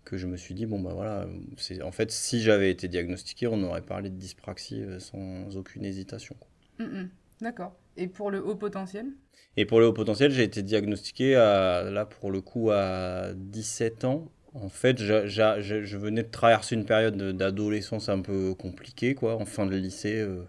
que 0.04 0.16
je 0.16 0.26
me 0.26 0.36
suis 0.36 0.54
dit 0.54 0.66
bon 0.66 0.80
bah 0.80 0.92
voilà. 0.94 1.26
C'est 1.56 1.82
en 1.82 1.92
fait 1.92 2.10
si 2.10 2.42
j'avais 2.42 2.70
été 2.70 2.88
diagnostiqué, 2.88 3.46
on 3.46 3.62
aurait 3.62 3.82
parlé 3.82 4.10
de 4.10 4.16
dyspraxie 4.16 4.82
euh, 4.82 5.00
sans 5.00 5.56
aucune 5.56 5.84
hésitation. 5.84 6.36
Mm, 6.78 6.84
mm. 6.84 7.10
D'accord. 7.40 7.76
Et 7.96 8.06
pour 8.08 8.30
le 8.30 8.44
haut 8.44 8.54
potentiel? 8.56 9.12
Et 9.56 9.66
pour 9.66 9.80
le 9.80 9.86
haut 9.86 9.92
potentiel, 9.92 10.30
j'ai 10.30 10.42
été 10.42 10.62
diagnostiqué 10.62 11.36
à, 11.36 11.82
là 11.90 12.06
pour 12.06 12.30
le 12.30 12.40
coup 12.40 12.70
à 12.70 13.32
17 13.34 14.04
ans. 14.04 14.30
En 14.54 14.68
fait, 14.68 14.98
je, 15.02 15.26
je 15.26 15.96
venais 15.98 16.22
de 16.22 16.30
traverser 16.30 16.76
une 16.76 16.84
période 16.86 17.16
de- 17.16 17.32
d'adolescence 17.32 18.08
un 18.08 18.20
peu 18.20 18.54
compliquée, 18.54 19.14
quoi. 19.14 19.36
En 19.36 19.44
fin 19.46 19.66
de 19.66 19.74
lycée, 19.76 20.18
euh, 20.20 20.44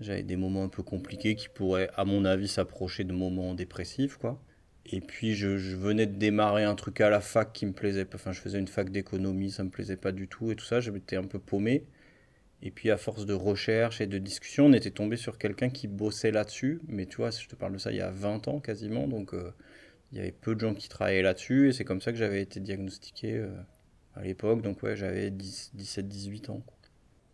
j'avais 0.00 0.22
des 0.24 0.36
moments 0.36 0.64
un 0.64 0.68
peu 0.68 0.82
compliqués 0.82 1.36
qui 1.36 1.48
pourraient, 1.48 1.90
à 1.96 2.04
mon 2.04 2.24
avis, 2.26 2.48
s'approcher 2.48 3.04
de 3.04 3.12
moments 3.14 3.54
dépressifs, 3.54 4.16
quoi. 4.18 4.40
Et 4.86 5.00
puis, 5.00 5.34
je, 5.34 5.48
venais 5.48 6.06
de 6.06 6.16
démarrer 6.16 6.64
un 6.64 6.74
truc 6.74 7.00
à 7.00 7.08
la 7.08 7.20
fac 7.20 7.52
qui 7.52 7.66
me 7.66 7.72
plaisait 7.72 8.04
pas. 8.04 8.16
Enfin, 8.16 8.32
je 8.32 8.40
faisais 8.40 8.58
une 8.58 8.68
fac 8.68 8.90
d'économie, 8.90 9.50
ça 9.50 9.64
me 9.64 9.70
plaisait 9.70 9.96
pas 9.96 10.12
du 10.12 10.28
tout 10.28 10.50
et 10.50 10.56
tout 10.56 10.64
ça. 10.64 10.80
J'étais 10.80 11.16
un 11.16 11.24
peu 11.24 11.38
paumé. 11.38 11.84
Et 12.62 12.70
puis, 12.70 12.90
à 12.90 12.96
force 12.96 13.26
de 13.26 13.32
recherche 13.34 14.00
et 14.00 14.06
de 14.06 14.18
discussion, 14.18 14.66
on 14.66 14.72
était 14.72 14.90
tombé 14.90 15.16
sur 15.16 15.38
quelqu'un 15.38 15.70
qui 15.70 15.88
bossait 15.88 16.30
là-dessus. 16.30 16.80
Mais 16.88 17.06
tu 17.06 17.16
vois, 17.16 17.30
je 17.30 17.48
te 17.48 17.56
parle 17.56 17.72
de 17.72 17.78
ça 17.78 17.90
il 17.92 17.98
y 17.98 18.00
a 18.00 18.10
20 18.10 18.48
ans 18.48 18.60
quasiment. 18.60 19.06
Donc, 19.08 19.34
euh, 19.34 19.52
il 20.12 20.18
y 20.18 20.20
avait 20.20 20.32
peu 20.32 20.54
de 20.54 20.60
gens 20.60 20.74
qui 20.74 20.88
travaillaient 20.88 21.22
là-dessus. 21.22 21.68
Et 21.68 21.72
c'est 21.72 21.84
comme 21.84 22.00
ça 22.00 22.12
que 22.12 22.18
j'avais 22.18 22.42
été 22.42 22.60
diagnostiqué 22.60 23.36
euh, 23.36 23.50
à 24.14 24.22
l'époque. 24.22 24.62
Donc, 24.62 24.82
ouais, 24.82 24.96
j'avais 24.96 25.30
17-18 25.30 26.50
ans. 26.50 26.62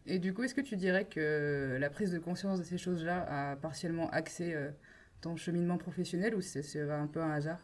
Et 0.08 0.18
du 0.18 0.32
coup, 0.32 0.42
est-ce 0.42 0.54
que 0.54 0.62
tu 0.62 0.76
dirais 0.76 1.04
que 1.04 1.76
la 1.78 1.90
prise 1.90 2.10
de 2.12 2.18
conscience 2.18 2.58
de 2.58 2.64
ces 2.64 2.78
choses-là 2.78 3.26
a 3.28 3.56
partiellement 3.56 4.08
axé 4.10 4.54
euh, 4.54 4.70
ton 5.20 5.36
cheminement 5.36 5.78
professionnel 5.78 6.34
ou 6.34 6.40
c'est 6.40 6.80
un 6.90 7.06
peu 7.06 7.20
un 7.20 7.30
hasard? 7.30 7.60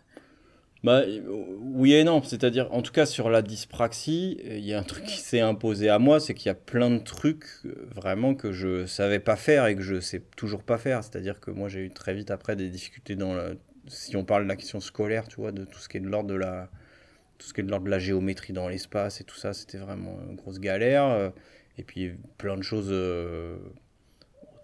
Bah, 0.82 1.02
oui 1.26 1.94
et 1.94 2.04
non, 2.04 2.22
c'est-à-dire, 2.22 2.70
en 2.70 2.82
tout 2.82 2.92
cas 2.92 3.06
sur 3.06 3.30
la 3.30 3.40
dyspraxie, 3.40 4.38
il 4.44 4.66
y 4.66 4.74
a 4.74 4.78
un 4.78 4.82
truc 4.82 5.04
qui 5.04 5.18
s'est 5.18 5.40
imposé 5.40 5.88
à 5.88 5.98
moi, 5.98 6.20
c'est 6.20 6.34
qu'il 6.34 6.48
y 6.48 6.50
a 6.50 6.54
plein 6.54 6.90
de 6.90 6.98
trucs 6.98 7.46
euh, 7.64 7.88
vraiment 7.94 8.34
que 8.34 8.52
je 8.52 8.84
savais 8.84 9.18
pas 9.18 9.36
faire 9.36 9.66
et 9.66 9.76
que 9.76 9.80
je 9.80 9.98
sais 9.98 10.22
toujours 10.36 10.62
pas 10.62 10.76
faire. 10.76 11.02
C'est-à-dire 11.02 11.40
que 11.40 11.50
moi 11.50 11.70
j'ai 11.70 11.80
eu 11.80 11.90
très 11.90 12.12
vite 12.12 12.30
après 12.30 12.54
des 12.54 12.68
difficultés 12.68 13.16
dans 13.16 13.34
la... 13.34 13.52
Si 13.86 14.14
on 14.14 14.24
parle 14.24 14.42
de 14.42 14.48
la 14.48 14.56
question 14.56 14.78
scolaire, 14.80 15.26
tu 15.26 15.36
vois, 15.36 15.52
de 15.52 15.64
tout 15.64 15.78
ce 15.78 15.88
qui 15.88 15.96
est 15.96 16.00
de 16.00 16.08
l'ordre 16.08 16.28
de 16.28 16.34
la... 16.34 16.68
Tout 17.38 17.46
ce 17.46 17.54
qui 17.54 17.62
est 17.62 17.64
de 17.64 17.70
l'ordre 17.70 17.86
de 17.86 17.90
la 17.90 17.98
géométrie 17.98 18.52
dans 18.52 18.68
l'espace 18.68 19.20
et 19.22 19.24
tout 19.24 19.36
ça, 19.36 19.54
c'était 19.54 19.78
vraiment 19.78 20.18
une 20.28 20.36
grosse 20.36 20.60
galère. 20.60 21.32
Et 21.78 21.82
puis 21.82 22.12
plein 22.38 22.56
de 22.56 22.62
choses 22.62 22.90
euh, 22.90 23.56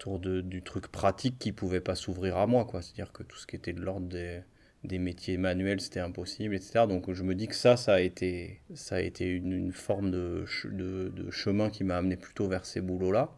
autour 0.00 0.18
de, 0.18 0.40
du 0.40 0.62
truc 0.62 0.88
pratique 0.88 1.38
qui 1.38 1.52
pouvaient 1.52 1.80
pas 1.80 1.94
s'ouvrir 1.94 2.38
à 2.38 2.46
moi, 2.46 2.64
quoi. 2.64 2.82
C'est-à-dire 2.82 3.12
que 3.12 3.22
tout 3.22 3.36
ce 3.36 3.46
qui 3.46 3.56
était 3.56 3.72
de 3.72 3.80
l'ordre 3.80 4.06
des 4.06 4.40
des 4.84 4.98
métiers 4.98 5.36
manuels, 5.36 5.80
c'était 5.80 6.00
impossible, 6.00 6.54
etc. 6.54 6.86
Donc 6.88 7.12
je 7.12 7.22
me 7.22 7.34
dis 7.34 7.48
que 7.48 7.54
ça, 7.54 7.76
ça 7.76 7.94
a 7.94 8.00
été, 8.00 8.62
ça 8.74 8.96
a 8.96 9.00
été 9.00 9.26
une, 9.26 9.72
forme 9.72 10.10
de, 10.10 10.46
de 10.72 11.30
chemin 11.30 11.70
qui 11.70 11.84
m'a 11.84 11.98
amené 11.98 12.16
plutôt 12.16 12.48
vers 12.48 12.64
ces 12.64 12.80
boulots-là. 12.80 13.30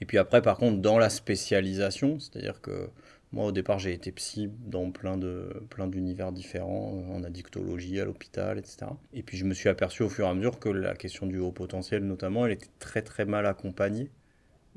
Et 0.00 0.06
puis 0.06 0.16
après, 0.16 0.40
par 0.40 0.56
contre, 0.56 0.80
dans 0.80 0.98
la 0.98 1.10
spécialisation, 1.10 2.18
c'est-à-dire 2.18 2.62
que 2.62 2.88
moi, 3.32 3.44
au 3.44 3.52
départ, 3.52 3.78
j'ai 3.78 3.92
été 3.92 4.10
psy 4.10 4.50
dans 4.66 4.90
plein 4.90 5.16
de 5.16 5.62
plein 5.70 5.86
d'univers 5.86 6.32
différents, 6.32 6.96
euh, 6.96 7.14
en 7.14 7.22
addictologie, 7.22 8.00
à 8.00 8.04
l'hôpital, 8.04 8.58
etc. 8.58 8.86
Et 9.12 9.22
puis 9.22 9.36
je 9.36 9.44
me 9.44 9.54
suis 9.54 9.68
aperçu 9.68 10.02
au 10.02 10.08
fur 10.08 10.26
et 10.26 10.28
à 10.28 10.34
mesure 10.34 10.58
que 10.58 10.68
la 10.68 10.94
question 10.94 11.26
du 11.26 11.38
haut 11.38 11.52
potentiel, 11.52 12.04
notamment, 12.04 12.46
elle 12.46 12.52
était 12.52 12.70
très 12.78 13.02
très 13.02 13.26
mal 13.26 13.46
accompagnée. 13.46 14.10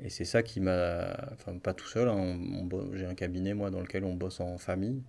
Et 0.04 0.10
c'est 0.10 0.24
ça 0.24 0.42
qui 0.42 0.60
m'a, 0.60 1.16
enfin 1.32 1.58
pas 1.58 1.74
tout 1.74 1.86
seul, 1.86 2.08
hein, 2.08 2.38
j'ai 2.92 3.06
un 3.06 3.14
cabinet 3.14 3.54
moi 3.54 3.70
dans 3.70 3.80
lequel 3.80 4.04
on 4.04 4.14
bosse 4.14 4.40
en 4.40 4.58
famille 4.58 5.02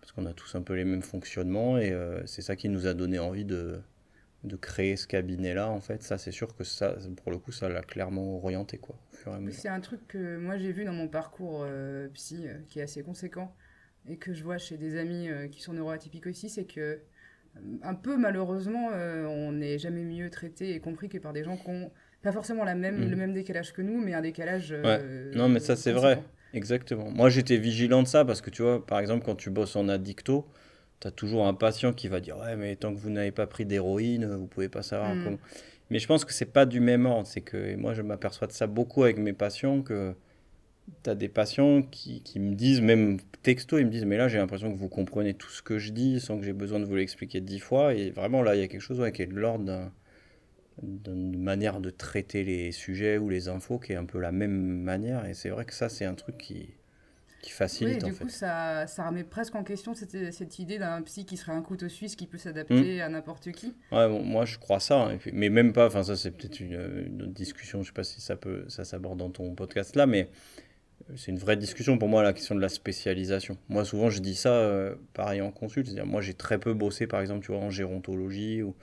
parce 0.00 0.12
qu'on 0.12 0.26
a 0.26 0.32
tous 0.32 0.54
un 0.54 0.62
peu 0.62 0.74
les 0.74 0.84
mêmes 0.84 1.02
fonctionnements 1.02 1.78
et 1.78 1.92
euh, 1.92 2.24
c'est 2.26 2.42
ça 2.42 2.56
qui 2.56 2.70
nous 2.70 2.86
a 2.86 2.94
donné 2.94 3.18
envie 3.18 3.44
de, 3.44 3.80
de 4.44 4.56
créer 4.56 4.96
ce 4.96 5.06
cabinet-là 5.06 5.68
en 5.68 5.80
fait. 5.80 6.02
Ça 6.02 6.18
c'est 6.18 6.32
sûr 6.32 6.54
que 6.56 6.64
ça, 6.64 6.96
pour 7.22 7.30
le 7.30 7.38
coup, 7.38 7.52
ça 7.52 7.68
l'a 7.68 7.82
clairement 7.82 8.36
orienté 8.36 8.78
quoi. 8.78 8.96
C'est 9.50 9.68
un 9.68 9.80
truc 9.80 10.06
que 10.08 10.38
moi 10.38 10.56
j'ai 10.56 10.72
vu 10.72 10.84
dans 10.84 10.92
mon 10.92 11.08
parcours 11.08 11.62
euh, 11.64 12.08
psy 12.14 12.46
euh, 12.46 12.54
qui 12.68 12.80
est 12.80 12.82
assez 12.82 13.02
conséquent 13.02 13.54
et 14.08 14.16
que 14.16 14.32
je 14.32 14.42
vois 14.42 14.56
chez 14.56 14.78
des 14.78 14.96
amis 14.98 15.28
euh, 15.28 15.48
qui 15.48 15.60
sont 15.60 15.74
neuroatypiques 15.74 16.26
aussi, 16.26 16.48
c'est 16.48 16.64
que 16.64 17.00
un 17.82 17.94
peu 17.96 18.16
malheureusement 18.16 18.90
on 18.92 19.50
n'est 19.50 19.76
jamais 19.76 20.04
mieux 20.04 20.30
traité 20.30 20.72
et 20.72 20.78
compris 20.78 21.08
que 21.08 21.18
par 21.18 21.32
des 21.32 21.42
gens 21.42 21.56
qui 21.56 21.68
ont 21.68 21.90
pas 22.22 22.32
forcément 22.32 22.64
la 22.64 22.74
même, 22.74 23.08
le 23.08 23.16
même 23.16 23.32
décalage 23.32 23.72
que 23.72 23.82
nous, 23.82 23.98
mais 24.00 24.14
un 24.14 24.20
décalage. 24.20 24.72
euh, 24.72 25.32
Non, 25.34 25.48
mais 25.48 25.60
ça, 25.60 25.76
c'est 25.76 25.92
vrai. 25.92 26.22
Exactement. 26.52 27.10
Moi 27.10 27.28
j'étais 27.30 27.56
vigilant 27.58 28.02
de 28.02 28.08
ça 28.08 28.24
parce 28.24 28.40
que 28.40 28.50
tu 28.50 28.62
vois, 28.62 28.84
par 28.84 28.98
exemple, 28.98 29.24
quand 29.24 29.36
tu 29.36 29.50
bosses 29.50 29.76
en 29.76 29.88
addicto, 29.88 30.46
tu 31.00 31.06
as 31.06 31.12
toujours 31.12 31.46
un 31.46 31.54
patient 31.54 31.92
qui 31.92 32.08
va 32.08 32.20
dire 32.20 32.36
Ouais, 32.38 32.56
mais 32.56 32.74
tant 32.76 32.92
que 32.92 32.98
vous 32.98 33.10
n'avez 33.10 33.30
pas 33.30 33.46
pris 33.46 33.64
d'héroïne, 33.64 34.26
vous 34.34 34.46
pouvez 34.48 34.68
pas 34.68 34.82
savoir 34.82 35.14
Mm. 35.14 35.24
comment. 35.24 35.38
Mais 35.90 35.98
je 36.00 36.06
pense 36.08 36.24
que 36.24 36.32
c'est 36.32 36.52
pas 36.52 36.66
du 36.66 36.80
même 36.80 37.06
ordre. 37.06 37.26
C'est 37.26 37.40
que 37.40 37.56
et 37.56 37.76
moi 37.76 37.94
je 37.94 38.02
m'aperçois 38.02 38.46
de 38.48 38.52
ça 38.52 38.66
beaucoup 38.66 39.04
avec 39.04 39.18
mes 39.18 39.32
patients 39.32 39.80
que 39.82 40.14
tu 41.04 41.10
as 41.10 41.14
des 41.14 41.28
patients 41.28 41.82
qui, 41.82 42.20
qui 42.22 42.40
me 42.40 42.54
disent, 42.56 42.80
même 42.80 43.18
texto, 43.42 43.78
ils 43.78 43.86
me 43.86 43.90
disent 43.90 44.04
Mais 44.04 44.16
là 44.16 44.26
j'ai 44.26 44.38
l'impression 44.38 44.72
que 44.72 44.76
vous 44.78 44.88
comprenez 44.88 45.34
tout 45.34 45.50
ce 45.50 45.62
que 45.62 45.78
je 45.78 45.92
dis 45.92 46.18
sans 46.20 46.36
que 46.36 46.44
j'ai 46.44 46.52
besoin 46.52 46.80
de 46.80 46.84
vous 46.84 46.96
l'expliquer 46.96 47.40
dix 47.40 47.60
fois. 47.60 47.94
Et 47.94 48.10
vraiment 48.10 48.42
là, 48.42 48.56
il 48.56 48.60
y 48.60 48.64
a 48.64 48.68
quelque 48.68 48.80
chose 48.82 48.98
ouais, 49.00 49.12
qui 49.12 49.22
est 49.22 49.26
de 49.26 49.34
l'ordre 49.38 49.90
d'une 50.82 51.38
manière 51.42 51.80
de 51.80 51.90
traiter 51.90 52.44
les 52.44 52.72
sujets 52.72 53.18
ou 53.18 53.28
les 53.28 53.48
infos 53.48 53.78
qui 53.78 53.92
est 53.92 53.96
un 53.96 54.04
peu 54.06 54.18
la 54.20 54.32
même 54.32 54.52
manière. 54.82 55.26
Et 55.26 55.34
c'est 55.34 55.48
vrai 55.50 55.64
que 55.64 55.74
ça, 55.74 55.88
c'est 55.88 56.04
un 56.04 56.14
truc 56.14 56.38
qui. 56.38 56.70
qui 57.42 57.50
Oui, 57.50 57.56
facilite 57.56 58.04
du 58.04 58.10
en 58.10 58.14
fait. 58.14 58.24
coup, 58.24 58.30
ça, 58.30 58.86
ça 58.86 59.06
remet 59.08 59.24
presque 59.24 59.54
en 59.54 59.62
question 59.64 59.94
cette, 59.94 60.32
cette 60.32 60.58
idée 60.58 60.78
d'un 60.78 61.00
psy 61.02 61.24
qui 61.24 61.36
serait 61.38 61.52
un 61.52 61.62
couteau 61.62 61.88
suisse 61.88 62.14
qui 62.16 62.26
peut 62.26 62.36
s'adapter 62.38 62.98
Mm. 62.98 63.00
à 63.00 63.08
n'importe 63.08 63.50
qui. 63.52 63.68
Ouais, 63.92 64.08
bon, 64.08 64.22
moi 64.22 64.44
je 64.44 64.58
crois 64.58 64.78
ça, 64.80 64.96
hein, 65.04 65.12
et 65.12 65.16
puis- 65.16 65.30
mais 65.32 65.48
même 65.48 65.72
pas, 65.72 65.86
enfin 65.86 66.02
ça 66.02 66.16
c'est 66.16 66.30
peut-être 66.32 66.60
une, 66.60 66.74
une 67.06 67.22
autre 67.22 67.32
discussion, 67.32 67.82
je 67.82 67.86
sais 67.88 67.92
pas 67.94 68.04
si 68.04 68.20
ça 68.20 68.36
peut, 68.36 68.64
ça 68.68 68.84
s'aborde 68.84 69.18
dans 69.18 69.30
ton 69.30 69.54
podcast 69.54 69.96
là, 69.96 70.04
mais 70.06 70.28
euh, 71.08 71.14
c'est 71.16 71.30
une 71.30 71.38
vraie 71.38 71.56
discussion 71.56 71.96
pour 71.96 72.08
moi 72.08 72.22
la 72.22 72.34
question 72.34 72.54
de 72.54 72.60
la 72.60 72.68
spécialisation. 72.68 73.56
Moi 73.70 73.86
souvent 73.86 74.10
je 74.10 74.20
dis 74.20 74.34
ça, 74.34 74.52
euh, 74.52 74.94
pareil 75.14 75.40
en 75.40 75.50
consulte, 75.50 75.86
c'est-à-dire 75.86 76.04
moi 76.06 76.20
j'ai 76.20 76.34
très 76.34 76.58
peu 76.58 76.74
bossé 76.74 77.06
par 77.06 77.22
exemple 77.22 77.44
tu 77.46 77.52
vois 77.52 77.60
en 77.62 77.70
gérontologie 77.70 78.62
ou 78.62 78.74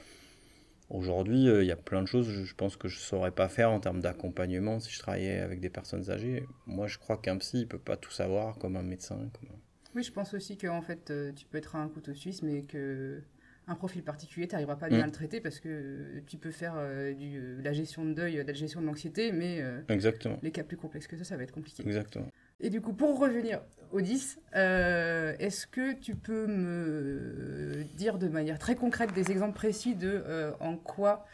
aujourd'hui 0.90 1.48
euh, 1.50 1.64
il 1.64 1.68
y 1.68 1.72
a 1.72 1.76
plein 1.76 2.02
de 2.02 2.08
choses 2.08 2.30
je, 2.30 2.44
je 2.44 2.56
pense 2.56 2.76
que 2.78 2.88
je 2.88 2.98
saurais 3.00 3.32
pas 3.32 3.50
faire 3.50 3.72
en 3.72 3.80
termes 3.80 4.02
d'accompagnement 4.02 4.80
si 4.80 4.92
je 4.92 5.00
travaillais 5.00 5.40
avec 5.40 5.60
des 5.60 5.70
personnes 5.70 6.10
âgées. 6.10 6.46
Moi 6.66 6.88
je 6.88 6.98
crois 6.98 7.18
qu'un 7.18 7.38
psy 7.38 7.62
il 7.62 7.68
peut 7.68 7.80
pas 7.80 7.98
tout 7.98 8.12
savoir 8.12 8.58
comme 8.58 8.76
un 8.78 8.84
médecin. 8.84 9.18
Comme 9.18 9.50
Oui, 9.96 10.04
je 10.04 10.12
pense 10.12 10.34
aussi 10.34 10.58
que 10.58 10.68
en 10.68 10.82
fait, 10.82 11.10
euh, 11.12 11.32
tu 11.34 11.46
peux 11.46 11.58
être 11.58 11.76
un 11.76 11.88
couteau 11.90 12.14
suisse, 12.14 12.42
mais 12.44 12.64
que 12.64 13.22
un 13.70 13.76
profil 13.76 14.02
particulier, 14.02 14.48
tu 14.48 14.54
n'arriveras 14.54 14.78
pas 14.78 14.88
bien 14.88 15.00
Mm. 15.00 15.04
à 15.04 15.06
le 15.08 15.12
traiter 15.12 15.42
parce 15.42 15.60
que 15.60 16.22
tu 16.26 16.38
peux 16.38 16.52
faire 16.52 16.76
euh, 16.78 17.14
du, 17.14 17.38
de 17.58 17.62
la 17.62 17.74
gestion 17.74 18.06
de 18.06 18.14
deuil, 18.14 18.36
de 18.38 18.42
la 18.44 18.54
gestion 18.54 18.80
de 18.80 18.86
l'anxiété, 18.86 19.34
mais 19.34 19.60
euh, 19.62 19.82
Exactement, 19.90 20.40
les 20.42 20.52
cas 20.52 20.64
plus 20.64 20.78
complexes 20.78 21.08
que 21.08 21.18
ça, 21.18 21.26
ça 21.26 21.36
va 21.36 21.44
être 21.44 21.52
compliqué. 21.52 21.84
exactement. 21.84 22.30
Et 22.60 22.70
du 22.70 22.82
coup, 22.82 22.94
pour 22.94 23.20
revenir 23.20 23.62
au 23.92 24.02
10, 24.02 24.40
euh, 24.56 25.36
est-ce 25.40 25.68
que 25.68 25.94
tu 25.94 26.16
peux 26.16 26.48
me 26.48 27.84
dire 27.96 28.18
de 28.18 28.28
manière 28.28 28.58
très 28.58 28.76
concrète 28.76 29.14
des 29.14 29.32
exemples 29.32 29.56
précis 29.56 29.96
de 29.96 30.24
euh, 30.26 30.52
en 30.60 30.76
quoi 30.76 31.26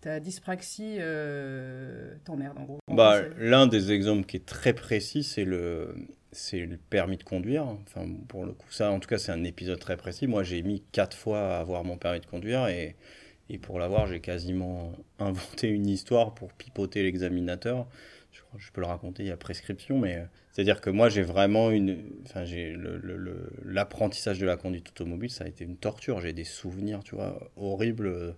ta 0.00 0.18
dyspraxie 0.18 0.96
euh, 0.98 2.14
t'emmerde 2.24 2.58
en 2.58 2.64
gros 2.64 2.78
En 2.88 2.94
Bah, 2.94 3.20
l'un 3.38 3.66
des 3.66 3.92
exemples 3.92 4.24
qui 4.24 4.38
est 4.38 4.46
très 4.46 4.72
précis, 4.72 5.22
c'est 5.22 5.44
le, 5.44 5.94
c'est 6.32 6.60
le 6.60 6.76
permis 6.76 7.18
de 7.18 7.22
conduire. 7.22 7.66
Enfin, 7.66 8.08
pour 8.26 8.44
le 8.44 8.52
coup, 8.52 8.70
ça, 8.70 8.90
en 8.90 8.98
tout 8.98 9.08
cas, 9.08 9.18
c'est 9.18 9.30
un 9.30 9.44
épisode 9.44 9.78
très 9.78 9.96
précis. 9.96 10.26
Moi, 10.26 10.42
j'ai 10.42 10.62
mis 10.62 10.82
quatre 10.90 11.16
fois 11.16 11.54
à 11.54 11.60
avoir 11.60 11.84
mon 11.84 11.98
permis 11.98 12.20
de 12.20 12.26
conduire 12.26 12.66
et, 12.66 12.96
et 13.48 13.58
pour 13.58 13.78
l'avoir, 13.78 14.06
j'ai 14.06 14.20
quasiment 14.20 14.92
inventé 15.18 15.68
une 15.68 15.86
histoire 15.86 16.34
pour 16.34 16.52
pipoter 16.54 17.02
l'examinateur. 17.02 17.86
Je 18.58 18.70
peux 18.72 18.80
le 18.80 18.86
raconter, 18.86 19.22
il 19.22 19.28
y 19.28 19.32
a 19.32 19.36
prescription, 19.36 19.98
mais 19.98 20.16
euh, 20.16 20.24
c'est-à-dire 20.50 20.80
que 20.80 20.90
moi, 20.90 21.08
j'ai 21.08 21.22
vraiment 21.22 21.70
une. 21.70 22.04
Enfin, 22.24 22.44
j'ai 22.44 22.76
l'apprentissage 23.64 24.38
de 24.38 24.46
la 24.46 24.56
conduite 24.56 24.88
automobile, 24.90 25.30
ça 25.30 25.44
a 25.44 25.48
été 25.48 25.64
une 25.64 25.76
torture. 25.76 26.20
J'ai 26.20 26.32
des 26.32 26.44
souvenirs, 26.44 27.02
tu 27.04 27.14
vois, 27.14 27.50
horribles. 27.56 28.34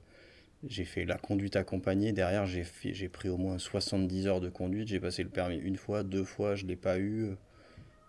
J'ai 0.66 0.85
fait 0.85 1.04
la 1.04 1.18
conduite 1.18 1.56
accompagnée. 1.56 2.12
Derrière, 2.12 2.47
j'ai 2.47 3.09
pris 3.09 3.28
au 3.28 3.37
moins 3.37 3.59
70 3.59 4.26
heures 4.28 4.40
de 4.40 4.49
conduite. 4.49 4.88
J'ai 4.88 5.00
passé 5.00 5.23
le 5.23 5.28
permis 5.28 5.59
une 5.59 5.76
fois, 5.76 6.02
deux 6.02 6.25
fois, 6.25 6.54
je 6.54 6.64
ne 6.64 6.68
l'ai 6.68 6.76
pas 6.76 6.99
eu. 6.99 7.35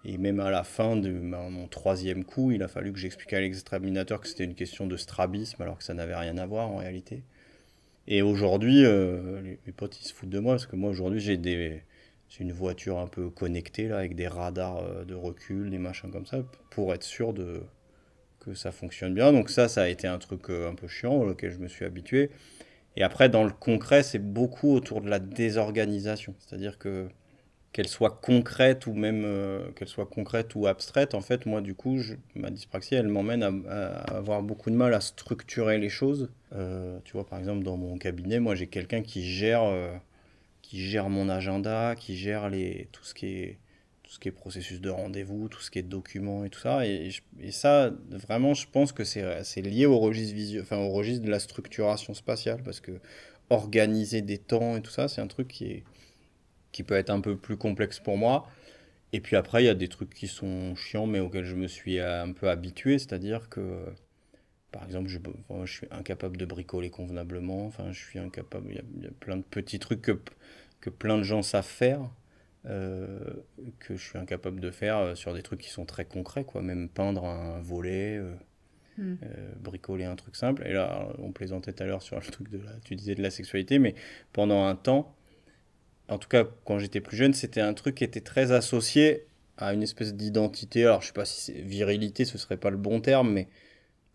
Et 0.06 0.20
même 0.20 0.40
à 0.40 0.52
la 0.52 0.64
fin 0.64 0.96
de 0.96 1.10
mon 1.10 1.68
troisième 1.68 2.24
coup, 2.26 2.52
il 2.52 2.62
a 2.62 2.68
fallu 2.68 2.94
que 2.94 3.00
j'explique 3.00 3.34
à 3.34 3.40
l'examinateur 3.40 4.22
que 4.22 4.28
c'était 4.28 4.44
une 4.44 4.54
question 4.54 4.86
de 4.86 4.98
strabisme, 4.98 5.60
alors 5.64 5.80
que 5.80 5.84
ça 5.84 5.96
n'avait 5.96 6.16
rien 6.16 6.38
à 6.38 6.46
voir 6.46 6.70
en 6.70 6.78
réalité. 6.78 7.24
Et 8.08 8.22
aujourd'hui, 8.22 8.86
euh, 8.86 9.42
mes 9.66 9.74
potes, 9.74 10.00
ils 10.00 10.08
se 10.08 10.14
foutent 10.14 10.30
de 10.30 10.38
moi, 10.38 10.54
parce 10.54 10.68
que 10.68 10.76
moi, 10.76 10.92
aujourd'hui, 10.92 11.20
j'ai 11.20 11.38
des... 11.38 11.82
J'ai 12.30 12.44
une 12.44 12.52
voiture 12.52 13.00
un 13.00 13.08
peu 13.08 13.30
connectée, 13.30 13.88
là, 13.88 13.98
avec 13.98 14.16
des 14.16 14.28
radars 14.28 14.78
euh, 14.78 15.06
de 15.06 15.14
recul, 15.14 15.70
des 15.70 15.78
machins 15.78 16.12
comme 16.12 16.26
ça, 16.26 16.40
pour 16.70 16.94
être 16.94 17.04
sûr 17.04 17.34
de, 17.34 17.62
que 18.40 18.54
ça 18.54 18.72
fonctionne 18.72 19.14
bien. 19.14 19.32
Donc 19.32 19.50
ça, 19.50 19.68
ça 19.68 19.84
a 19.84 19.88
été 19.88 20.08
un 20.08 20.18
truc 20.18 20.50
euh, 20.50 20.70
un 20.70 20.76
peu 20.76 20.88
chiant 20.88 21.14
auquel 21.14 21.52
je 21.52 21.60
me 21.60 21.68
suis 21.68 21.86
habitué. 21.86 22.32
Et 22.98 23.04
après, 23.04 23.30
dans 23.30 23.44
le 23.44 23.52
concret, 23.52 24.04
c'est 24.04 24.20
beaucoup 24.20 24.72
autour 24.74 25.02
de 25.02 25.10
la 25.10 25.20
désorganisation. 25.20 26.34
C'est-à-dire 26.40 26.78
que 26.78 27.08
qu'elle 27.74 27.88
soit 27.90 28.22
concrète 28.22 28.88
ou 28.88 28.94
même 28.94 29.24
euh, 29.26 29.70
qu'elle 29.74 29.90
soit 29.90 30.06
concrète 30.06 30.56
ou 30.56 30.66
abstraite, 30.66 31.14
en 31.14 31.20
fait, 31.20 31.46
moi, 31.46 31.60
du 31.60 31.76
coup, 31.76 32.00
ma 32.34 32.50
dyspraxie, 32.50 32.96
elle 32.96 33.10
m'emmène 33.10 33.44
à, 33.44 33.98
avoir 34.16 34.42
beaucoup 34.44 34.70
de 34.70 34.78
mal 34.78 34.94
à 34.94 35.02
structurer 35.02 35.78
les 35.78 35.90
choses. 35.90 36.30
Tu 37.04 37.12
vois, 37.12 37.26
par 37.26 37.38
exemple, 37.38 37.64
dans 37.64 37.76
mon 37.76 37.98
cabinet, 37.98 38.40
moi, 38.40 38.56
j'ai 38.56 38.68
quelqu'un 38.68 39.02
qui 39.02 39.30
gère, 39.30 39.64
qui 40.76 40.86
gère 40.86 41.10
mon 41.10 41.30
agenda, 41.30 41.96
qui 41.96 42.18
gère 42.18 42.50
les, 42.50 42.90
tout 42.92 43.06
ce 43.06 43.14
qui 43.14 43.28
est 43.28 43.60
tout 44.04 44.12
ce 44.12 44.20
qui 44.20 44.28
est 44.28 44.32
processus 44.32 44.82
de 44.82 44.90
rendez-vous, 44.90 45.48
tout 45.48 45.62
ce 45.62 45.72
qui 45.72 45.80
est 45.80 45.84
documents 45.84 46.46
et 46.46 46.50
tout 46.50 46.60
ça. 46.60 46.86
Et, 46.86 47.10
ça, 47.50 47.92
vraiment, 48.12 48.54
je 48.54 48.68
pense 48.72 48.92
que 48.92 49.04
c'est 49.04 49.62
lié 49.62 49.88
au 49.88 49.98
registre, 49.98 50.36
visuel, 50.36 50.62
enfin, 50.62 50.78
au 50.78 50.92
registre 50.92 51.26
de 51.26 51.32
la 51.32 51.40
structuration 51.40 52.14
spatiale, 52.14 52.62
parce 52.62 52.82
que 52.82 53.00
organiser 53.50 54.22
des 54.22 54.38
temps 54.38 54.76
et 54.76 54.82
tout 54.82 54.92
ça, 54.92 55.08
c'est 55.08 55.22
un 55.22 55.28
truc 55.28 55.48
qui, 55.48 55.66
est, 55.66 55.84
qui 56.72 56.84
peut 56.84 56.94
être 56.94 57.10
un 57.10 57.22
peu 57.22 57.36
plus 57.36 57.58
complexe 57.58 58.00
pour 58.00 58.18
moi. 58.18 58.48
Et 59.12 59.22
puis 59.22 59.38
après, 59.38 59.64
il 59.64 59.66
y 59.66 59.70
a 59.70 59.76
des 59.76 59.88
trucs 59.88 60.14
qui 60.14 60.28
sont 60.28 60.76
chiants, 60.76 61.08
mais 61.08 61.20
auxquels 61.20 61.46
je 61.46 61.56
me 61.56 61.68
suis 61.68 62.00
un 62.00 62.32
peu 62.32 62.50
habitué, 62.50 63.00
c'est-à-dire 63.00 63.50
que, 63.50 63.86
par 64.72 64.84
exemple, 64.84 65.08
je 65.10 65.18
suis 65.66 65.88
incapable 65.90 66.38
de 66.38 66.46
bricoler 66.46 66.92
convenablement, 66.92 67.66
enfin, 67.66 67.92
je 67.92 68.00
suis 68.00 68.20
incapable, 68.20 68.68
il 68.70 68.76
y 68.76 68.80
a, 68.80 68.84
il 68.98 69.04
y 69.06 69.08
a 69.08 69.12
plein 69.20 69.38
de 69.38 69.44
petits 69.44 69.80
trucs 69.80 70.04
que, 70.04 70.20
que 70.86 70.90
plein 70.90 71.18
de 71.18 71.24
gens 71.24 71.42
savent 71.42 71.66
faire 71.66 72.10
euh, 72.68 73.20
que 73.80 73.96
je 73.96 74.04
suis 74.04 74.18
incapable 74.18 74.60
de 74.60 74.72
faire 74.72 74.98
euh, 74.98 75.16
sur 75.16 75.34
des 75.34 75.42
trucs 75.44 75.62
qui 75.62 75.70
sont 75.70 75.86
très 75.86 76.06
concrets, 76.06 76.46
quoi. 76.46 76.62
Même 76.62 76.90
peindre 76.90 77.26
un 77.26 77.60
volet, 77.62 78.18
euh, 78.18 78.34
Hmm. 78.98 79.16
euh, 79.24 79.52
bricoler 79.60 80.06
un 80.06 80.16
truc 80.16 80.38
simple. 80.38 80.66
Et 80.66 80.72
là, 80.72 81.10
on 81.18 81.34
plaisantait 81.34 81.74
tout 81.74 81.84
à 81.84 81.86
l'heure 81.86 82.02
sur 82.02 82.18
le 82.18 82.26
truc 82.26 82.50
de 82.50 82.60
la, 82.60 82.72
tu 82.86 82.96
disais 82.96 83.14
de 83.14 83.22
la 83.22 83.30
sexualité, 83.30 83.78
mais 83.78 83.94
pendant 84.32 84.64
un 84.66 84.76
temps, 84.78 85.14
en 86.08 86.18
tout 86.18 86.30
cas 86.30 86.46
quand 86.64 86.80
j'étais 86.80 87.02
plus 87.02 87.18
jeune, 87.18 87.34
c'était 87.34 87.60
un 87.60 87.74
truc 87.74 87.96
qui 87.96 88.06
était 88.06 88.22
très 88.22 88.54
associé 88.54 89.26
à 89.58 89.74
une 89.74 89.84
espèce 89.84 90.14
d'identité. 90.16 90.86
Alors 90.86 91.02
je 91.02 91.08
sais 91.08 91.14
pas 91.14 91.26
si 91.26 91.52
virilité, 91.62 92.24
ce 92.24 92.38
serait 92.38 92.56
pas 92.56 92.70
le 92.70 92.78
bon 92.78 93.02
terme, 93.02 93.34
mais 93.34 93.50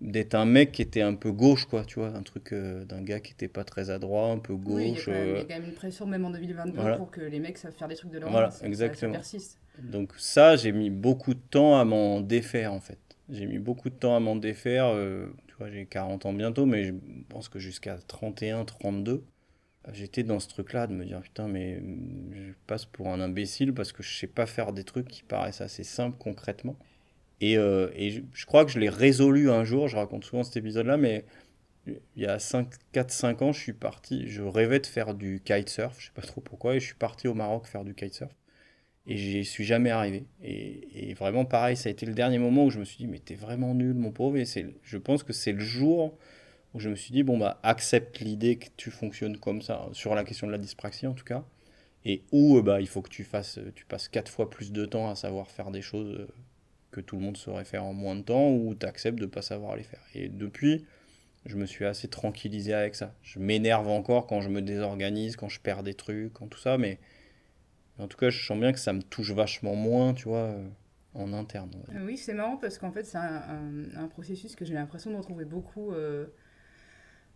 d'être 0.00 0.34
un 0.34 0.46
mec 0.46 0.72
qui 0.72 0.82
était 0.82 1.02
un 1.02 1.14
peu 1.14 1.30
gauche, 1.32 1.66
quoi, 1.66 1.84
tu 1.84 1.98
vois, 1.98 2.08
un 2.08 2.22
truc 2.22 2.52
euh, 2.52 2.84
d'un 2.84 3.02
gars 3.02 3.20
qui 3.20 3.32
était 3.32 3.48
pas 3.48 3.64
très 3.64 3.90
adroit, 3.90 4.28
un 4.30 4.38
peu 4.38 4.52
Oui, 4.54 4.62
il 4.64 4.88
y, 4.88 4.90
a 4.90 4.94
gauche. 4.94 5.04
quand 5.06 5.12
même, 5.12 5.28
il 5.28 5.32
y 5.32 5.36
euh, 5.36 5.40
a 5.40 5.44
quand 5.44 5.54
même 5.60 5.64
une 5.68 5.74
pression, 5.74 6.06
même 6.06 6.24
en 6.24 6.30
2022, 6.30 6.72
Voilà. 6.80 6.96
pour 6.96 7.10
que 7.10 7.20
les 7.20 7.38
mecs 7.40 7.58
savent 7.58 7.72
faire 7.74 7.88
des 7.88 7.96
trucs 7.96 8.10
de 8.10 8.18
leur 8.18 8.30
Voilà. 8.30 8.50
Ça- 8.50 8.66
exactement. 8.66 9.12
Ça, 9.12 9.18
persiste. 9.18 9.58
Donc 9.82 10.12
ça, 10.18 10.56
j'ai 10.56 10.72
mis 10.72 10.90
beaucoup 10.90 11.34
de 11.34 11.40
temps 11.40 11.78
à 11.78 11.84
m'en 11.84 12.20
défaire 12.20 12.72
en 12.72 12.80
fait. 12.80 12.98
J'ai 13.28 13.46
mis 13.46 13.58
beaucoup 13.58 13.88
de 13.90 13.94
temps 13.94 14.16
à 14.16 14.20
m'en 14.20 14.36
défaire. 14.36 14.86
euh, 14.86 15.26
tu 15.46 15.54
vois, 15.58 15.70
j'ai 15.70 15.86
40 15.86 16.26
ans 16.26 16.32
bientôt, 16.32 16.66
mais 16.66 16.84
je 16.84 16.92
pense 17.28 17.48
que 17.48 17.58
jusqu'à 17.58 17.96
31, 18.08 18.64
32, 18.64 19.12
euh, 19.86 19.90
j'étais 19.92 20.22
dans 20.22 20.40
ce 20.40 20.48
truc-là 20.48 20.86
de 20.86 20.92
me 20.94 21.04
dire 21.04 21.20
putain, 21.20 21.46
mais 21.48 21.80
je 22.32 22.52
passe 22.66 22.84
pour 22.84 23.08
un 23.08 23.20
imbécile 23.20 23.72
parce 23.72 23.92
que 23.92 24.02
je 24.02 24.12
sais 24.18 24.26
pas 24.26 24.46
faire 24.46 24.72
des 24.72 24.84
trucs 24.84 25.08
qui 25.08 25.22
paraissent 25.22 25.60
assez 25.60 25.84
simples 25.84 26.16
concrètement. 26.18 26.76
Et, 27.40 27.56
euh, 27.56 27.88
je, 28.32 28.46
crois 28.46 28.64
que 28.64 28.70
je 28.70 28.78
l'ai 28.78 28.88
résolu 28.88 29.50
un 29.50 29.64
jour. 29.64 29.88
Je 29.88 29.96
raconte 29.96 30.24
souvent 30.24 30.42
cet 30.44 30.56
épisode-là, 30.56 30.96
mais 30.96 31.24
il 31.86 32.22
y 32.22 32.26
a 32.26 32.36
4-5 32.36 33.42
ans, 33.42 33.52
je 33.52 33.60
suis 33.60 33.72
parti. 33.72 34.28
Je 34.28 34.42
rêvais 34.42 34.80
de 34.80 34.86
faire 34.86 35.14
du 35.14 35.40
kitesurf, 35.44 35.96
je 35.98 36.06
sais 36.06 36.12
pas 36.14 36.22
trop 36.22 36.40
pourquoi, 36.40 36.76
et 36.76 36.80
je 36.80 36.86
suis 36.86 36.94
parti 36.94 37.28
au 37.28 37.34
Maroc 37.34 37.66
faire 37.66 37.84
du 37.84 37.94
kitesurf. 37.94 38.32
Et 39.06 39.16
j'y 39.16 39.44
suis 39.44 39.64
jamais 39.64 39.90
arrivé. 39.90 40.26
Et, 40.42 41.10
et 41.10 41.14
vraiment, 41.14 41.44
pareil, 41.44 41.76
ça 41.76 41.88
a 41.88 41.92
été 41.92 42.06
le 42.06 42.14
dernier 42.14 42.38
moment 42.38 42.66
où 42.66 42.70
je 42.70 42.78
me 42.78 42.84
suis 42.84 42.98
dit, 42.98 43.06
mais 43.06 43.18
t'es 43.18 43.34
vraiment 43.34 43.74
nul, 43.74 43.94
mon 43.94 44.12
pauvre. 44.12 44.36
Et 44.36 44.44
je 44.82 44.96
pense 44.98 45.22
que 45.22 45.32
c'est 45.32 45.52
le 45.52 45.60
jour 45.60 46.18
où 46.74 46.80
je 46.80 46.88
me 46.88 46.94
suis 46.94 47.12
dit, 47.12 47.22
bon, 47.22 47.38
bah, 47.38 47.58
accepte 47.62 48.20
l'idée 48.20 48.56
que 48.56 48.68
tu 48.76 48.90
fonctionnes 48.90 49.38
comme 49.38 49.62
ça, 49.62 49.88
sur 49.92 50.14
la 50.14 50.24
question 50.24 50.46
de 50.46 50.52
la 50.52 50.58
dyspraxie 50.58 51.06
en 51.06 51.14
tout 51.14 51.24
cas. 51.24 51.44
Et 52.04 52.22
où, 52.32 52.58
euh, 52.58 52.62
bah, 52.62 52.80
il 52.80 52.86
faut 52.86 53.02
que 53.02 53.10
tu 53.10 53.24
fasses, 53.24 53.58
tu 53.74 53.84
passes 53.84 54.08
quatre 54.08 54.30
fois 54.30 54.48
plus 54.50 54.72
de 54.72 54.86
temps 54.86 55.10
à 55.10 55.14
savoir 55.16 55.50
faire 55.50 55.70
des 55.70 55.82
choses 55.82 56.14
euh, 56.14 56.28
que 56.90 57.00
tout 57.00 57.16
le 57.16 57.22
monde 57.22 57.36
saurait 57.36 57.64
faire 57.64 57.84
en 57.84 57.92
moins 57.92 58.16
de 58.16 58.22
temps, 58.22 58.50
ou 58.50 58.74
tu 58.74 58.86
acceptes 58.86 59.18
de 59.18 59.26
pas 59.26 59.42
savoir 59.42 59.76
les 59.76 59.82
faire. 59.82 60.02
Et 60.14 60.28
depuis, 60.28 60.84
je 61.46 61.56
me 61.56 61.66
suis 61.66 61.84
assez 61.84 62.08
tranquillisé 62.08 62.74
avec 62.74 62.94
ça. 62.94 63.14
Je 63.22 63.38
m'énerve 63.38 63.88
encore 63.88 64.26
quand 64.26 64.40
je 64.40 64.48
me 64.48 64.60
désorganise, 64.60 65.36
quand 65.36 65.48
je 65.48 65.60
perds 65.60 65.82
des 65.82 65.94
trucs, 65.94 66.32
quand 66.32 66.48
tout 66.48 66.58
ça, 66.58 66.78
mais 66.78 66.98
en 67.98 68.08
tout 68.08 68.16
cas, 68.16 68.30
je 68.30 68.44
sens 68.44 68.58
bien 68.58 68.72
que 68.72 68.78
ça 68.78 68.92
me 68.92 69.02
touche 69.02 69.32
vachement 69.32 69.74
moins, 69.74 70.14
tu 70.14 70.28
vois, 70.28 70.38
euh, 70.38 70.68
en 71.14 71.32
interne. 71.32 71.70
Oui, 72.04 72.16
c'est 72.16 72.34
marrant 72.34 72.56
parce 72.56 72.78
qu'en 72.78 72.92
fait, 72.92 73.04
c'est 73.04 73.18
un, 73.18 74.08
processus 74.08 74.56
que 74.56 74.64
j'ai 74.64 74.74
l'impression 74.74 75.10
de 75.10 75.16
retrouver 75.16 75.44
beaucoup 75.44 75.92
euh, 75.92 76.26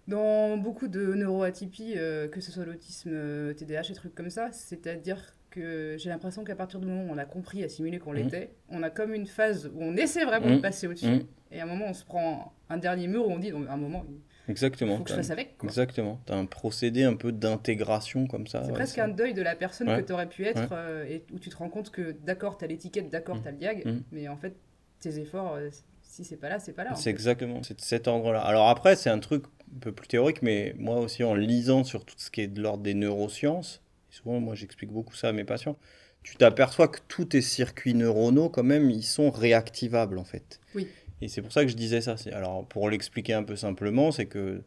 dans 0.09 0.57
beaucoup 0.57 0.89
de 0.89 1.15
neuroatypies, 1.15 1.95
euh, 1.97 2.29
que 2.29 2.41
ce 2.41 2.51
soit 2.51 2.65
l'autisme, 2.65 3.55
TDAH 3.55 3.91
et 3.91 3.95
trucs 3.95 4.15
comme 4.15 4.31
ça. 4.31 4.53
C'est-à-dire 4.53 5.35
que 5.55 5.97
j'ai 5.99 6.09
l'impression 6.09 6.43
qu'à 6.45 6.57
partir 6.57 6.81
du 6.81 6.87
moment 6.87 7.05
où 7.05 7.15
on 7.15 7.19
a 7.19 7.25
compris, 7.25 7.63
assimilé 7.63 7.99
qu'on 7.99 8.13
Mhm. 8.13 8.17
l'était, 8.25 8.51
on 8.71 8.83
a 8.83 8.91
comme 8.91 9.15
une 9.15 9.27
phase 9.27 9.71
où 9.75 9.83
on 9.83 9.97
essaie 9.97 10.25
vraiment 10.25 10.49
Mhm. 10.49 10.57
de 10.57 10.61
passer 10.61 10.87
au-dessus. 10.87 11.07
Mhm. 11.07 11.27
Et 11.53 11.61
à 11.61 11.65
un 11.65 11.67
moment, 11.67 11.87
on 11.89 11.95
se 11.95 12.05
prend 12.05 12.53
un 12.69 12.77
dernier 12.77 13.07
mur 13.07 13.29
où 13.29 13.31
on 13.31 13.39
dit, 13.39 13.51
donc, 13.51 13.69
à 13.69 13.73
un 13.75 13.77
moment, 13.77 14.05
il 14.49 14.51
Exactement. 14.51 14.97
faut 14.99 15.05
que 15.05 15.11
je 15.11 15.15
fasse 15.15 15.31
avec. 15.31 15.57
quoi. 15.57 15.69
Exactement. 15.69 16.21
Tu 16.27 16.33
as 16.33 16.37
un 16.37 16.47
procédé 16.47 17.05
un 17.05 17.15
peu 17.15 17.31
d'intégration 17.31 18.27
comme 18.27 18.47
ça. 18.49 18.63
C'est 18.63 18.69
ouais, 18.71 18.75
presque 18.75 18.99
un 18.99 19.09
deuil 19.09 19.35
de 19.35 19.43
la 19.43 19.55
personne 19.55 19.89
Ouais. 19.89 20.01
que 20.03 20.07
tu 20.07 20.13
aurais 20.13 20.29
pu 20.29 20.45
être, 20.45 20.61
Ouais. 20.63 20.67
euh, 20.73 21.05
et 21.09 21.25
où 21.33 21.39
tu 21.39 21.51
te 21.51 21.57
rends 21.57 21.69
compte 21.71 21.91
que 21.91 22.11
d'accord, 22.25 22.59
tu 22.59 22.65
as 22.65 22.69
l'étiquette, 22.69 23.09
d'accord, 23.11 23.41
tu 23.41 23.47
as 23.49 23.53
le 23.53 23.57
diag, 23.59 23.85
mais 24.11 24.29
en 24.29 24.37
fait, 24.37 24.57
tes 25.01 25.19
efforts, 25.21 25.55
euh, 25.55 25.69
si 26.03 26.25
c'est 26.25 26.37
pas 26.37 26.49
là, 26.49 26.59
c'est 26.59 26.73
pas 26.73 26.85
là. 26.85 26.95
C'est 26.97 27.11
exactement 27.11 27.63
c'est 27.63 27.75
de 27.77 27.81
cet 27.81 28.09
ordre-là. 28.09 28.41
Alors 28.41 28.69
après, 28.69 28.97
c'est 28.97 29.11
un 29.11 29.19
truc 29.21 29.45
un 29.75 29.79
peu 29.81 29.93
plus 29.93 30.09
théorique, 30.09 30.43
mais 30.43 30.75
moi 30.79 30.99
aussi, 30.99 31.23
en 31.25 31.35
lisant 31.35 31.85
sur 31.85 32.05
tout 32.05 32.15
ce 32.19 32.31
qui 32.31 32.41
est 32.41 32.49
de 32.49 32.61
l'ordre 32.61 32.83
des 32.83 32.95
neurosciences, 32.95 33.83
souvent, 34.15 34.41
moi, 34.41 34.55
j'explique 34.55 34.91
beaucoup 34.91 35.15
ça 35.15 35.29
à 35.29 35.33
mes 35.33 35.45
patients. 35.45 35.77
Tu 36.23 36.37
t'aperçois 36.37 36.89
que 36.89 37.01
tous 37.09 37.27
tes 37.27 37.43
circuits 37.43 37.95
neuronaux, 37.95 38.49
quand 38.49 38.63
même, 38.63 38.91
ils 38.91 39.03
sont 39.05 39.31
réactivables, 39.31 40.19
en 40.19 40.25
fait. 40.25 40.61
Oui. 40.75 40.89
Et 41.21 41.29
c'est 41.29 41.43
pour 41.43 41.53
ça 41.53 41.63
que 41.65 41.71
je 41.71 41.77
disais 41.77 42.01
ça. 42.01 42.17
C'est- 42.17 42.33
Alors, 42.33 42.67
pour 42.67 42.89
l'expliquer 42.89 43.35
un 43.35 43.43
peu 43.43 43.57
simplement, 43.57 44.11
c'est 44.11 44.27
que 44.27 44.63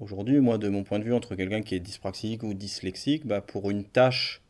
aujourd'hui, 0.00 0.40
moi, 0.40 0.58
de 0.58 0.68
mon 0.68 0.82
point 0.82 0.98
de 0.98 1.04
vue, 1.04 1.14
entre 1.14 1.36
quelqu'un 1.36 1.62
qui 1.62 1.74
est 1.74 1.80
dyspraxique 1.80 2.42
ou 2.42 2.54
dyslexique, 2.54 3.26
bah, 3.26 3.40
pour 3.40 3.70
une 3.70 3.84
tâche 3.84 4.40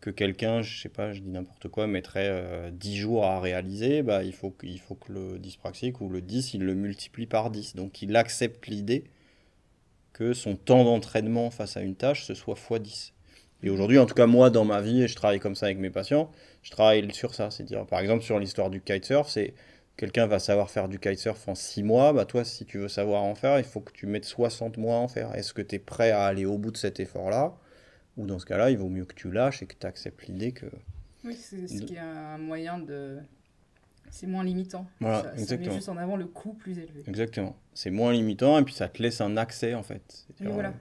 que 0.00 0.10
quelqu'un, 0.10 0.62
je 0.62 0.80
sais 0.80 0.88
pas, 0.88 1.12
je 1.12 1.20
dis 1.20 1.28
n'importe 1.28 1.68
quoi, 1.68 1.86
mettrait 1.86 2.28
euh, 2.30 2.70
10 2.70 2.96
jours 2.96 3.24
à 3.26 3.38
réaliser, 3.40 4.02
bah, 4.02 4.22
il 4.24 4.32
faut, 4.32 4.50
que- 4.50 4.66
il 4.66 4.78
faut 4.80 4.94
que 4.94 5.12
le 5.12 5.38
dyspraxique 5.38 6.00
ou 6.00 6.08
le 6.08 6.20
10, 6.22 6.54
il 6.54 6.62
le 6.64 6.74
multiplie 6.74 7.26
par 7.26 7.50
10. 7.50 7.74
Donc, 7.76 8.00
il 8.00 8.14
accepte 8.16 8.66
l'idée 8.68 9.04
que 10.12 10.32
son 10.32 10.56
temps 10.56 10.84
d'entraînement 10.84 11.50
face 11.50 11.76
à 11.76 11.82
une 11.82 11.94
tâche, 11.96 12.24
ce 12.24 12.34
soit 12.34 12.56
x 12.70 12.80
10. 12.80 13.12
Et 13.62 13.70
aujourd'hui, 13.70 13.98
en 13.98 14.06
tout 14.06 14.14
cas, 14.14 14.26
moi, 14.26 14.50
dans 14.50 14.64
ma 14.64 14.80
vie, 14.80 15.02
et 15.02 15.08
je 15.08 15.16
travaille 15.16 15.40
comme 15.40 15.54
ça 15.54 15.66
avec 15.66 15.78
mes 15.78 15.90
patients, 15.90 16.30
je 16.62 16.70
travaille 16.70 17.12
sur 17.12 17.34
ça. 17.34 17.50
C'est-à-dire, 17.50 17.86
par 17.86 18.00
exemple, 18.00 18.22
sur 18.22 18.38
l'histoire 18.38 18.70
du 18.70 18.80
kitesurf, 18.80 19.28
c'est 19.28 19.54
quelqu'un 19.96 20.26
va 20.26 20.38
savoir 20.38 20.70
faire 20.70 20.88
du 20.88 20.98
kitesurf 20.98 21.46
en 21.46 21.54
6 21.54 21.82
mois, 21.82 22.12
bah 22.12 22.24
toi, 22.24 22.44
si 22.44 22.64
tu 22.64 22.78
veux 22.78 22.88
savoir 22.88 23.22
en 23.22 23.34
faire, 23.34 23.58
il 23.58 23.64
faut 23.64 23.80
que 23.80 23.92
tu 23.92 24.06
mettes 24.06 24.24
60 24.24 24.78
mois 24.78 24.96
à 24.96 24.98
en 24.98 25.08
faire. 25.08 25.34
Est-ce 25.34 25.52
que 25.52 25.62
tu 25.62 25.74
es 25.74 25.78
prêt 25.78 26.10
à 26.10 26.24
aller 26.24 26.46
au 26.46 26.56
bout 26.56 26.70
de 26.70 26.78
cet 26.78 27.00
effort-là? 27.00 27.54
Ou 28.16 28.26
dans 28.26 28.38
ce 28.38 28.46
cas-là, 28.46 28.70
il 28.70 28.78
vaut 28.78 28.88
mieux 28.88 29.04
que 29.04 29.14
tu 29.14 29.30
lâches 29.30 29.62
et 29.62 29.66
que 29.66 29.74
tu 29.78 29.86
acceptes 29.86 30.26
l'idée 30.26 30.52
que... 30.52 30.66
Oui, 31.22 31.36
c'est 31.38 31.68
ce 31.68 31.82
qui 31.82 31.96
est 31.96 31.98
un 31.98 32.38
moyen 32.38 32.78
de. 32.78 33.18
C'est 34.10 34.26
moins 34.26 34.42
limitant. 34.42 34.86
Voilà, 35.00 35.18
ça, 35.18 35.22
ça 35.24 35.34
met 35.34 35.42
exactement. 35.42 35.74
juste 35.74 35.88
en 35.90 35.96
avant 35.98 36.16
le 36.16 36.24
coût 36.24 36.54
plus 36.54 36.78
élevé. 36.78 37.04
Exactement. 37.06 37.56
C'est 37.74 37.90
moins 37.90 38.12
limitant 38.12 38.58
et 38.58 38.64
puis 38.64 38.72
ça 38.72 38.88
te 38.88 39.02
laisse 39.02 39.20
un 39.20 39.36
accès, 39.36 39.74
en 39.74 39.82
fait. 39.82 40.02
C'est-à-dire, 40.08 40.54
voilà. 40.54 40.72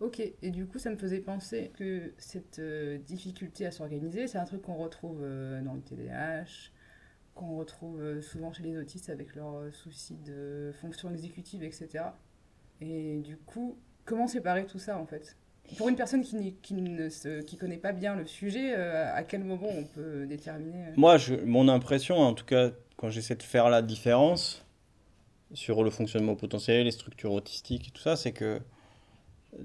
Ok, 0.00 0.20
et 0.20 0.50
du 0.50 0.66
coup, 0.66 0.78
ça 0.78 0.90
me 0.90 0.96
faisait 0.96 1.18
penser 1.18 1.72
que 1.76 2.12
cette 2.18 2.60
euh, 2.60 2.98
difficulté 2.98 3.66
à 3.66 3.72
s'organiser, 3.72 4.28
c'est 4.28 4.38
un 4.38 4.44
truc 4.44 4.62
qu'on 4.62 4.76
retrouve 4.76 5.22
euh, 5.22 5.60
dans 5.60 5.74
le 5.74 5.80
TDAH, 5.80 6.70
qu'on 7.34 7.56
retrouve 7.56 8.00
euh, 8.00 8.22
souvent 8.22 8.52
chez 8.52 8.62
les 8.62 8.78
autistes 8.78 9.10
avec 9.10 9.34
leurs 9.34 9.74
soucis 9.74 10.16
de 10.24 10.72
fonction 10.80 11.10
exécutive, 11.10 11.64
etc. 11.64 12.04
Et 12.80 13.18
du 13.18 13.36
coup, 13.38 13.76
comment 14.04 14.28
séparer 14.28 14.66
tout 14.66 14.78
ça 14.78 14.98
en 14.98 15.06
fait? 15.06 15.36
Pour 15.76 15.88
une 15.88 15.96
personne 15.96 16.22
qui, 16.22 16.54
qui 16.62 16.74
ne 16.74 17.40
qui 17.40 17.56
connaît 17.56 17.76
pas 17.76 17.92
bien 17.92 18.14
le 18.14 18.24
sujet, 18.24 18.72
à 18.74 19.22
quel 19.22 19.44
moment 19.44 19.68
on 19.68 19.84
peut 19.84 20.24
déterminer 20.26 20.92
Moi, 20.96 21.18
mon 21.44 21.68
impression, 21.68 22.16
en 22.16 22.32
tout 22.32 22.46
cas, 22.46 22.70
quand 22.96 23.10
j'essaie 23.10 23.34
de 23.34 23.42
faire 23.42 23.68
la 23.68 23.82
différence 23.82 24.64
sur 25.52 25.84
le 25.84 25.90
fonctionnement 25.90 26.36
potentiel, 26.36 26.84
les 26.84 26.90
structures 26.90 27.32
autistiques 27.32 27.88
et 27.88 27.90
tout 27.90 28.00
ça, 28.00 28.16
c'est 28.16 28.32
que 28.32 28.60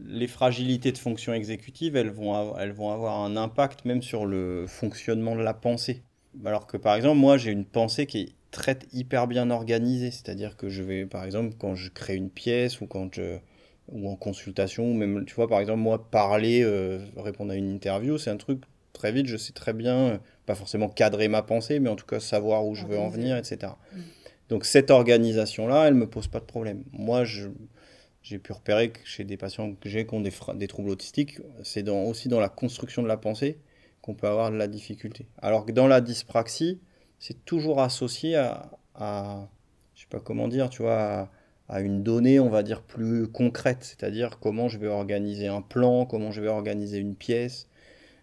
les 0.06 0.28
fragilités 0.28 0.92
de 0.92 0.98
fonction 0.98 1.34
exécutive, 1.34 1.96
elles 1.96 2.10
vont, 2.10 2.34
avoir, 2.34 2.62
elles 2.62 2.72
vont 2.72 2.92
avoir 2.92 3.22
un 3.22 3.36
impact 3.36 3.86
même 3.86 4.02
sur 4.02 4.26
le 4.26 4.66
fonctionnement 4.68 5.36
de 5.36 5.42
la 5.42 5.54
pensée. 5.54 6.04
Alors 6.46 6.68
que 6.68 6.78
par 6.78 6.96
exemple, 6.96 7.20
moi, 7.20 7.38
j'ai 7.38 7.52
une 7.52 7.66
pensée 7.66 8.06
qui 8.06 8.20
est 8.22 8.30
très 8.52 8.80
hyper 8.94 9.28
bien 9.28 9.50
organisée. 9.50 10.12
C'est-à-dire 10.12 10.56
que 10.56 10.70
je 10.70 10.84
vais, 10.84 11.06
par 11.06 11.26
exemple, 11.26 11.56
quand 11.58 11.76
je 11.76 11.90
crée 11.90 12.16
une 12.16 12.30
pièce 12.30 12.82
ou 12.82 12.88
quand 12.88 13.14
je 13.14 13.40
ou 13.92 14.10
en 14.10 14.16
consultation, 14.16 14.92
ou 14.92 14.94
même, 14.94 15.26
tu 15.26 15.36
vois, 15.36 15.48
par 15.48 15.60
exemple, 15.60 15.80
moi, 15.80 16.10
parler, 16.10 16.62
euh, 16.64 17.00
répondre 17.18 17.52
à 17.52 17.56
une 17.56 17.70
interview, 17.70 18.18
c'est 18.18 18.30
un 18.30 18.38
truc, 18.38 18.62
très 18.94 19.12
vite, 19.12 19.28
je 19.28 19.36
sais 19.36 19.52
très 19.52 19.74
bien, 19.74 19.98
euh, 19.98 20.18
pas 20.46 20.56
forcément 20.56 20.88
cadrer 20.88 21.28
ma 21.28 21.42
pensée, 21.42 21.80
mais 21.80 21.90
en 21.90 21.96
tout 21.96 22.06
cas 22.06 22.20
savoir 22.20 22.66
où 22.66 22.76
je 22.76 22.86
veux 22.86 22.98
en 22.98 23.10
venir, 23.10 23.36
etc. 23.36 23.74
Mm. 23.92 24.00
Donc 24.50 24.66
cette 24.66 24.92
organisation-là, 24.92 25.88
elle 25.88 25.96
me 25.96 26.08
pose 26.08 26.28
pas 26.28 26.40
de 26.40 26.46
problème. 26.46 26.84
Moi, 26.92 27.26
je, 27.26 27.50
j'ai 28.24 28.40
pu 28.40 28.54
repérer 28.54 28.92
que 28.92 29.00
chez 29.04 29.26
des 29.26 29.38
patients 29.38 29.76
que 29.76 29.90
j'ai 29.90 30.08
qui 30.08 30.14
ont 30.14 30.22
des, 30.22 30.68
troubles 30.68 30.90
autistiques, 30.90 31.40
c'est 31.62 31.84
dans, 31.84 32.04
aussi 32.04 32.30
dans 32.30 32.40
la 32.40 32.50
construction 32.50 33.04
de 33.04 33.08
la 33.08 33.18
pensée 33.18 33.60
qu'on 34.02 34.16
peut 34.16 34.28
avoir 34.28 34.50
de 34.50 34.56
la 34.56 34.68
difficulté. 34.68 35.28
Alors 35.42 35.66
que 35.66 35.72
dans 35.72 35.88
la 35.88 36.02
dyspraxie, 36.02 36.80
c'est 37.20 37.46
toujours 37.46 37.82
associé 37.82 38.36
à, 38.36 38.72
à 38.96 39.50
je 39.94 40.02
sais 40.02 40.08
pas 40.10 40.20
comment 40.20 40.48
dire, 40.48 40.70
tu 40.70 40.82
vois, 40.82 41.02
à, 41.02 41.32
à 41.68 41.82
une 41.82 42.02
donnée, 42.02 42.40
on 42.40 42.50
va 42.50 42.64
dire, 42.64 42.82
plus 42.82 43.28
concrète, 43.28 43.80
c'est-à-dire 43.82 44.40
comment 44.40 44.70
je 44.70 44.78
vais 44.78 44.88
organiser 44.88 45.48
un 45.48 45.62
plan, 45.62 46.06
comment 46.06 46.32
je 46.32 46.42
vais 46.42 46.48
organiser 46.48 46.98
une 46.98 47.16
pièce, 47.16 47.68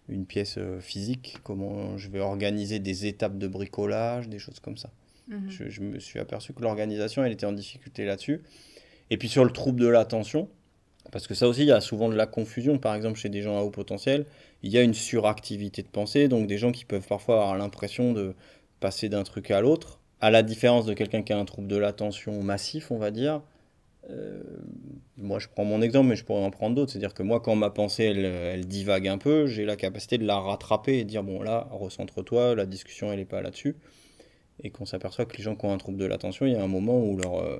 une 0.09 0.25
pièce 0.25 0.55
euh, 0.57 0.79
physique, 0.79 1.37
comment 1.43 1.97
je 1.97 2.09
vais 2.09 2.19
organiser 2.19 2.79
des 2.79 3.05
étapes 3.05 3.37
de 3.37 3.47
bricolage, 3.47 4.29
des 4.29 4.39
choses 4.39 4.59
comme 4.59 4.77
ça. 4.77 4.89
Mhm. 5.27 5.49
Je, 5.49 5.69
je 5.69 5.81
me 5.81 5.99
suis 5.99 6.19
aperçu 6.19 6.53
que 6.53 6.61
l'organisation, 6.61 7.23
elle 7.23 7.31
était 7.31 7.45
en 7.45 7.53
difficulté 7.53 8.03
là-dessus. 8.03 8.41
Et 9.11 9.17
puis 9.17 9.29
sur 9.29 9.45
le 9.45 9.51
trouble 9.51 9.79
de 9.79 9.87
l'attention, 9.87 10.49
parce 11.11 11.27
que 11.27 11.33
ça 11.33 11.47
aussi, 11.47 11.61
il 11.61 11.67
y 11.67 11.71
a 11.71 11.81
souvent 11.81 12.09
de 12.09 12.15
la 12.15 12.25
confusion. 12.25 12.79
Par 12.79 12.95
exemple, 12.95 13.19
chez 13.19 13.29
des 13.29 13.41
gens 13.41 13.57
à 13.57 13.61
haut 13.61 13.69
potentiel, 13.69 14.25
il 14.63 14.71
y 14.71 14.77
a 14.77 14.81
une 14.81 14.93
suractivité 14.93 15.83
de 15.83 15.89
pensée, 15.89 16.27
donc 16.27 16.47
des 16.47 16.57
gens 16.57 16.71
qui 16.71 16.85
peuvent 16.85 17.05
parfois 17.05 17.35
avoir 17.35 17.57
l'impression 17.57 18.13
de 18.13 18.33
passer 18.79 19.09
d'un 19.09 19.23
truc 19.23 19.51
à 19.51 19.61
l'autre. 19.61 19.99
À 20.21 20.31
la 20.31 20.41
différence 20.41 20.85
de 20.85 20.93
quelqu'un 20.93 21.21
qui 21.21 21.33
a 21.33 21.37
un 21.37 21.45
trouble 21.45 21.67
de 21.67 21.75
l'attention 21.75 22.41
massif, 22.41 22.89
on 22.89 22.97
va 22.97 23.11
dire. 23.11 23.41
Euh, 24.09 24.41
moi, 25.17 25.39
je 25.39 25.47
prends 25.49 25.65
mon 25.65 25.81
exemple, 25.81 26.07
mais 26.07 26.15
je 26.15 26.23
pourrais 26.23 26.43
en 26.43 26.51
prendre 26.51 26.75
d'autres. 26.75 26.91
C'est-à-dire 26.91 27.13
que 27.13 27.23
moi, 27.23 27.41
quand 27.41 27.55
ma 27.55 27.69
pensée, 27.69 28.05
elle, 28.05 28.65
divague 28.65 29.07
un 29.07 29.17
peu, 29.17 29.45
j'ai 29.47 29.65
la 29.65 29.75
capacité 29.75 30.17
de 30.17 30.25
la 30.25 30.39
rattraper 30.39 30.99
et 30.99 31.03
de 31.03 31.09
dire, 31.09 31.23
bon, 31.23 31.41
là, 31.41 31.67
recentre-toi, 31.71 32.55
la 32.55 32.65
discussion, 32.65 33.11
elle 33.11 33.19
n'est 33.19 33.25
pas 33.25 33.41
là-dessus 33.41 33.75
et 34.63 34.69
qu'on 34.69 34.85
s'aperçoit 34.85 35.25
que 35.25 35.35
les 35.37 35.43
gens 35.43 35.55
qui 35.55 35.65
ont 35.65 35.73
un 35.73 35.77
trouble 35.77 35.97
de 35.97 36.05
l'attention, 36.05 36.45
il 36.45 36.53
y 36.53 36.55
a 36.55 36.63
un 36.63 36.67
moment 36.67 36.99
où 36.99 37.17
leur, 37.17 37.39
euh, 37.39 37.59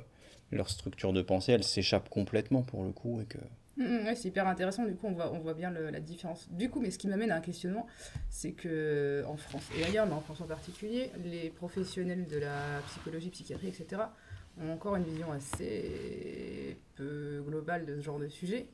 leur 0.57 0.69
structure 0.69 1.13
de 1.13 1.21
pensée, 1.21 1.51
elle 1.53 1.63
s'échappe 1.63 2.09
complètement 2.09 2.61
pour 2.61 2.83
le 2.83 2.91
coup. 2.91 3.21
Et 3.21 3.25
que... 3.25 3.37
Mhm, 3.77 4.05
ouais, 4.05 4.15
c'est 4.15 4.27
hyper 4.27 4.47
intéressant, 4.47 4.85
du 4.85 4.95
coup 4.95 5.07
on 5.07 5.13
voit, 5.13 5.31
on 5.33 5.39
voit 5.39 5.53
bien 5.53 5.71
le- 5.71 5.89
la 5.89 5.99
différence. 5.99 6.47
Du 6.51 6.69
coup, 6.69 6.79
mais 6.81 6.91
ce 6.91 6.97
qui 6.97 7.07
m'amène 7.07 7.31
à 7.31 7.37
un 7.37 7.41
questionnement, 7.41 7.87
c'est 8.29 8.51
que 8.51 9.23
en 9.27 9.37
France 9.37 9.63
et 9.77 9.83
ailleurs, 9.83 10.05
mais 10.05 10.13
en 10.13 10.21
France 10.21 10.41
en 10.41 10.47
particulier, 10.47 11.11
les 11.23 11.49
professionnels 11.49 12.27
de 12.27 12.37
la 12.37 12.81
psychologie, 12.87 13.29
psychiatrie, 13.29 13.67
etc., 13.67 14.03
ont 14.59 14.71
encore 14.71 14.97
une 14.97 15.05
vision 15.05 15.31
assez 15.31 16.77
peu 16.95 17.41
globale 17.47 17.85
de 17.85 17.95
ce 17.95 18.01
genre 18.01 18.19
de 18.19 18.27
sujet. 18.27 18.67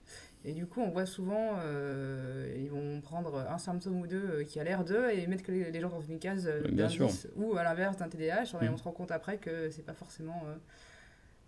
Et 0.44 0.54
du 0.54 0.66
coup, 0.66 0.82
on 0.82 0.90
voit 0.90 1.06
souvent, 1.06 1.56
euh, 1.60 2.56
ils 2.58 2.70
vont 2.70 3.02
prendre 3.02 3.36
un 3.50 3.58
symptôme 3.58 4.00
ou 4.00 4.08
deux 4.08 4.24
euh, 4.30 4.44
qui 4.44 4.60
a 4.60 4.64
l'air 4.64 4.84
d'eux 4.86 5.10
et 5.10 5.28
mettre 5.28 5.52
les, 5.52 5.80
gens 5.80 5.90
dans 5.90 6.02
une 6.02 6.20
case 6.20 6.48
euh, 6.48 6.62
Bien 6.62 6.86
d'un 6.86 6.90
sûr. 6.90 7.08
10 7.08 7.28
ou 7.36 7.58
à 7.58 7.64
l'inverse 7.64 7.98
d'un 7.98 8.08
TDAH, 8.08 8.56
et 8.62 8.70
on 8.70 8.78
se 8.78 8.84
rend 8.84 8.92
compte 8.92 9.12
après 9.12 9.38
que 9.38 9.70
c'est 9.70 9.86
pas 9.86 9.94
forcément, 9.94 10.42
euh, 10.48 10.56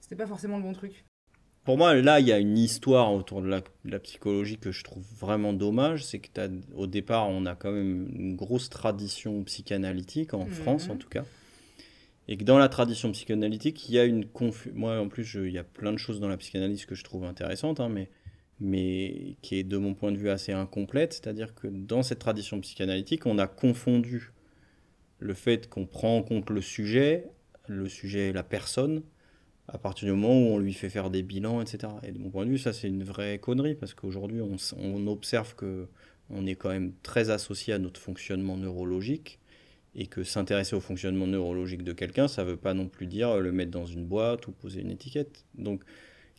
c'était 0.10 0.24
pas 0.24 0.28
forcément 0.28 0.58
le 0.58 0.64
bon 0.64 0.74
truc. 0.74 1.06
Pour 1.66 1.78
moi, 1.78 1.94
là, 1.94 2.20
il 2.20 2.26
y 2.28 2.32
a 2.32 2.40
une 2.40 2.58
histoire 2.58 3.14
autour 3.14 3.44
de 3.44 3.48
la, 3.48 3.60
de 3.62 3.92
la 3.92 4.00
psychologie 4.00 4.58
que 4.58 4.72
je 4.72 4.84
trouve 4.84 5.06
vraiment 5.20 5.54
dommage. 5.54 6.04
C'est 6.04 6.18
que 6.18 6.30
au 6.74 6.88
départ, 6.88 7.30
on 7.30 7.46
a 7.46 7.54
quand 7.56 7.72
même 7.72 8.10
une 8.16 8.36
grosse 8.36 8.72
tradition 8.72 9.44
psychanalytique, 9.44 10.34
en 10.34 10.46
Mhm. 10.46 10.52
France 10.52 10.90
en 10.90 10.96
tout 10.96 11.10
cas. 11.10 11.26
Et 12.28 12.38
que 12.38 12.44
dans 12.44 12.58
la 12.58 12.70
tradition 12.70 13.12
psychanalytique, 13.12 13.88
il 13.88 13.94
y 13.94 14.00
a 14.00 14.06
une 14.06 14.26
confusion. 14.26 14.76
Moi, 14.76 15.00
en 15.00 15.10
plus, 15.10 15.24
je- 15.24 15.42
il 15.42 15.54
y 15.54 15.60
a 15.60 15.64
plein 15.64 15.94
de 15.94 15.98
choses 15.98 16.20
dans 16.20 16.28
la 16.28 16.38
psychanalyse 16.38 16.88
que 16.88 16.96
je 16.96 17.04
trouve 17.04 17.24
intéressantes, 17.26 17.80
hein, 17.80 17.90
mais, 17.90 18.10
mais 18.60 19.36
qui 19.44 19.58
est 19.60 19.64
de 19.64 19.78
mon 19.78 19.94
point 19.94 20.12
de 20.12 20.18
vue 20.18 20.32
assez 20.32 20.54
incomplète. 20.54 21.14
C'est-à-dire 21.14 21.54
que 21.54 21.68
dans 21.68 22.02
cette 22.02 22.20
tradition 22.20 22.60
psychanalytique, 22.62 23.28
on 23.28 23.38
a 23.38 23.46
confondu 23.46 24.32
le 25.20 25.36
fait 25.36 25.70
qu'on 25.70 25.86
prend 25.86 26.18
en 26.18 26.24
compte 26.24 26.50
le 26.50 26.62
sujet, 26.62 27.28
le 27.68 27.88
sujet, 27.88 28.34
la 28.34 28.42
personne, 28.44 29.04
à 29.74 29.78
partir 29.78 30.08
du 30.08 30.14
moment 30.14 30.34
où 30.34 30.54
on 30.54 30.58
lui 30.58 30.74
fait 30.74 30.90
faire 30.90 31.10
des 31.10 31.24
bilans, 31.24 31.62
etc. 31.62 31.94
Et 32.04 32.12
de 32.12 32.20
mon 32.20 32.30
point 32.30 32.46
de 32.46 32.52
vue, 32.52 32.58
ça 32.58 32.74
c'est 32.74 32.88
une 32.88 33.04
vraie 33.04 33.40
connerie 33.40 33.76
parce 33.76 33.94
qu'aujourd'hui 33.94 34.42
on, 34.42 35.08
observe 35.08 35.56
que 35.56 35.88
on 36.30 36.46
est 36.46 36.56
quand 36.56 36.70
même 36.70 36.94
très 37.04 37.30
associé 37.30 37.74
à 37.74 37.80
notre 37.80 38.00
fonctionnement 38.00 38.58
neurologique 38.58 39.40
et 39.96 40.08
que 40.08 40.24
s'intéresser 40.24 40.76
au 40.76 40.80
fonctionnement 40.80 41.28
neurologique 41.28 41.84
de 41.84 41.94
quelqu'un, 41.94 42.28
ça 42.28 42.44
veut 42.44 42.58
pas 42.58 42.74
non 42.74 42.88
plus 42.88 43.08
dire 43.08 43.38
le 43.38 43.52
mettre 43.52 43.72
dans 43.72 43.86
une 43.86 44.06
boîte 44.06 44.48
ou 44.48 44.52
poser 44.52 44.82
une 44.82 44.92
étiquette. 44.92 45.46
Donc 45.58 45.84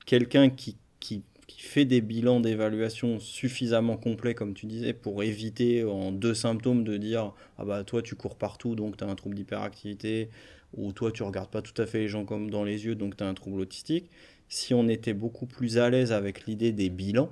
quelqu'un 0.06 0.50
qui, 0.50 0.76
qui, 1.00 1.24
qui 1.46 1.60
fait 1.60 1.84
des 1.84 2.00
bilans 2.00 2.40
d'évaluation 2.40 3.18
suffisamment 3.18 3.96
complets, 3.96 4.34
comme 4.34 4.54
tu 4.54 4.66
disais, 4.66 4.92
pour 4.92 5.22
éviter 5.24 5.84
en 5.84 6.12
deux 6.12 6.34
symptômes 6.34 6.84
de 6.84 6.96
dire 6.96 7.32
ah 7.58 7.64
bah 7.64 7.84
toi 7.84 8.02
tu 8.02 8.14
cours 8.14 8.36
partout 8.36 8.76
donc 8.76 8.96
tu 8.96 9.04
as 9.04 9.08
un 9.08 9.14
trouble 9.16 9.34
d'hyperactivité 9.34 10.30
ou 10.76 10.92
toi 10.92 11.10
tu 11.12 11.22
regardes 11.22 11.50
pas 11.50 11.62
tout 11.62 11.80
à 11.80 11.86
fait 11.86 11.98
les 11.98 12.08
gens 12.08 12.24
comme 12.24 12.50
dans 12.50 12.64
les 12.64 12.84
yeux 12.84 12.94
donc 12.94 13.16
tu 13.16 13.24
as 13.24 13.28
un 13.28 13.34
trouble 13.34 13.60
autistique. 13.60 14.10
Si 14.48 14.74
on 14.74 14.88
était 14.88 15.14
beaucoup 15.14 15.46
plus 15.46 15.78
à 15.78 15.90
l'aise 15.90 16.12
avec 16.12 16.46
l'idée 16.46 16.72
des 16.72 16.90
bilans, 16.90 17.30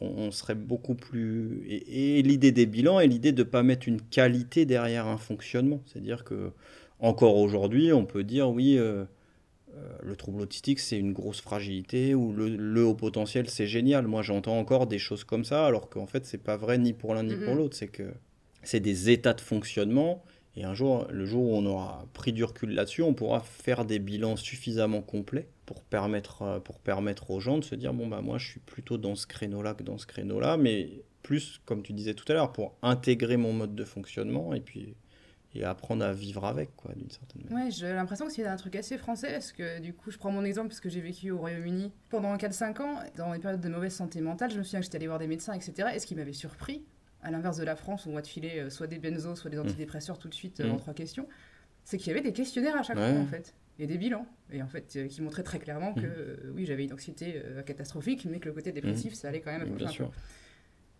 on, 0.00 0.30
serait 0.30 0.54
beaucoup 0.54 0.94
plus. 0.94 1.62
Et, 1.68 2.18
et 2.18 2.22
l'idée 2.22 2.52
des 2.52 2.64
bilans 2.64 3.00
et 3.00 3.06
l'idée 3.06 3.32
de 3.32 3.42
ne 3.42 3.48
pas 3.48 3.62
mettre 3.62 3.86
une 3.86 4.00
qualité 4.00 4.64
derrière 4.64 5.06
un 5.06 5.18
fonctionnement. 5.18 5.82
C'est-à-dire 5.84 6.24
que, 6.24 6.52
encore 7.00 7.36
aujourd'hui, 7.36 7.92
on 7.92 8.06
peut 8.06 8.24
dire 8.24 8.48
oui, 8.50 8.78
euh, 8.78 9.04
euh, 9.76 9.88
le 10.02 10.16
trouble 10.16 10.40
autistique 10.40 10.80
c'est 10.80 10.98
une 10.98 11.12
grosse 11.12 11.42
fragilité 11.42 12.14
ou 12.14 12.32
le, 12.32 12.48
le 12.48 12.82
haut 12.84 12.94
potentiel 12.94 13.50
c'est 13.50 13.66
génial. 13.66 14.06
Moi 14.06 14.22
j'entends 14.22 14.58
encore 14.58 14.86
des 14.86 14.98
choses 14.98 15.24
comme 15.24 15.44
ça 15.44 15.66
alors 15.66 15.90
qu'en 15.90 16.06
fait 16.06 16.24
c'est 16.24 16.42
pas 16.42 16.56
vrai 16.56 16.78
ni 16.78 16.92
pour 16.94 17.14
l'un 17.14 17.22
ni 17.24 17.34
pour 17.36 17.52
Mhm. 17.52 17.58
l'autre. 17.58 17.76
C'est 17.76 17.88
que 17.88 18.10
c'est 18.62 18.80
des 18.80 19.10
états 19.10 19.34
de 19.34 19.40
fonctionnement. 19.40 20.24
Et 20.56 20.64
un 20.64 20.74
jour, 20.74 21.06
le 21.10 21.26
jour 21.26 21.44
où 21.44 21.54
on 21.54 21.64
aura 21.64 22.06
pris 22.12 22.32
du 22.32 22.42
recul 22.42 22.70
là-dessus, 22.70 23.02
on 23.02 23.14
pourra 23.14 23.40
faire 23.40 23.84
des 23.84 23.98
bilans 23.98 24.36
suffisamment 24.36 25.00
complets 25.00 25.48
pour 25.64 25.82
permettre, 25.82 26.42
euh, 26.42 26.60
pour 26.60 26.80
permettre 26.80 27.30
aux 27.30 27.40
gens 27.40 27.58
de 27.58 27.64
se 27.64 27.76
dire 27.76 27.94
bon 27.94 28.08
bah 28.08 28.20
moi 28.20 28.38
je 28.38 28.48
suis 28.48 28.60
plutôt 28.60 28.98
dans 28.98 29.14
ce 29.14 29.26
créneau-là 29.28 29.74
que 29.74 29.84
dans 29.84 29.96
ce 29.96 30.06
créneau-là, 30.06 30.56
mais 30.56 31.02
plus, 31.22 31.60
comme 31.64 31.82
tu 31.82 31.92
disais 31.92 32.14
tout 32.14 32.24
à 32.32 32.34
l'heure, 32.34 32.52
pour 32.52 32.74
intégrer 32.82 33.36
mon 33.36 33.52
mode 33.52 33.74
de 33.74 33.84
fonctionnement 33.84 34.54
et 34.54 34.60
puis 34.60 34.96
et 35.54 35.64
apprendre 35.64 36.04
à 36.04 36.12
vivre 36.12 36.44
avec, 36.44 36.74
quoi, 36.76 36.92
d'une 36.94 37.10
certaine 37.10 37.42
manière. 37.42 37.66
Ouais, 37.66 37.70
j'ai 37.70 37.92
l'impression 37.92 38.26
que 38.26 38.32
c'est 38.32 38.46
un 38.46 38.56
truc 38.56 38.76
assez 38.76 38.96
français, 38.98 39.32
parce 39.32 39.52
que 39.52 39.80
du 39.80 39.92
coup, 39.92 40.10
je 40.10 40.18
prends 40.18 40.30
mon 40.30 40.44
exemple, 40.44 40.68
parce 40.68 40.80
que 40.80 40.88
j'ai 40.88 41.00
vécu 41.00 41.30
au 41.32 41.38
Royaume-Uni 41.38 41.92
pendant 42.08 42.36
4-5 42.36 42.82
ans, 42.82 43.00
dans 43.16 43.32
les 43.32 43.40
périodes 43.40 43.60
de 43.60 43.68
mauvaise 43.68 43.94
santé 43.94 44.20
mentale, 44.20 44.52
je 44.52 44.58
me 44.58 44.62
souviens 44.62 44.80
que 44.80 44.84
j'étais 44.84 44.96
allée 44.96 45.08
voir 45.08 45.18
des 45.18 45.26
médecins, 45.26 45.52
etc. 45.52 45.88
Et 45.94 45.98
ce 45.98 46.06
qui 46.06 46.14
m'avait 46.14 46.32
surpris, 46.32 46.84
à 47.22 47.30
l'inverse 47.30 47.56
de 47.58 47.64
la 47.64 47.76
France, 47.76 48.06
où 48.06 48.10
on 48.10 48.14
va 48.14 48.22
te 48.22 48.28
filer 48.28 48.58
euh, 48.60 48.70
soit 48.70 48.86
des 48.86 48.98
benzos, 48.98 49.36
soit 49.36 49.50
des 49.50 49.56
Mmh. 49.58 49.60
antidépresseurs 49.60 50.18
tout 50.18 50.28
de 50.28 50.34
suite 50.34 50.60
euh, 50.60 50.68
Mm. 50.68 50.72
en 50.72 50.76
trois 50.76 50.94
questions, 50.94 51.28
c'est 51.84 51.98
qu'il 51.98 52.08
y 52.08 52.10
avait 52.10 52.20
des 52.22 52.32
questionnaires 52.32 52.76
à 52.76 52.82
chaque 52.82 52.96
Ouais. 52.98 53.10
fois, 53.12 53.20
en 53.20 53.26
fait, 53.26 53.54
et 53.78 53.86
des 53.86 53.98
bilans, 53.98 54.26
et 54.52 54.62
en 54.62 54.68
fait, 54.68 54.94
euh, 54.96 55.06
qui 55.08 55.22
montraient 55.22 55.42
très 55.42 55.58
clairement 55.58 55.94
que, 55.94 56.00
Mm. 56.00 56.04
euh, 56.16 56.52
oui, 56.54 56.66
j'avais 56.66 56.84
une 56.84 56.92
anxiété 56.92 57.42
catastrophique, 57.66 58.26
mais 58.30 58.38
que 58.40 58.48
le 58.48 58.54
côté 58.54 58.72
dépressif, 58.72 59.14
ça 59.14 59.28
allait 59.28 59.40
quand 59.40 59.52
même 59.56 59.68
Bien 59.74 59.88
sûr. 59.88 60.10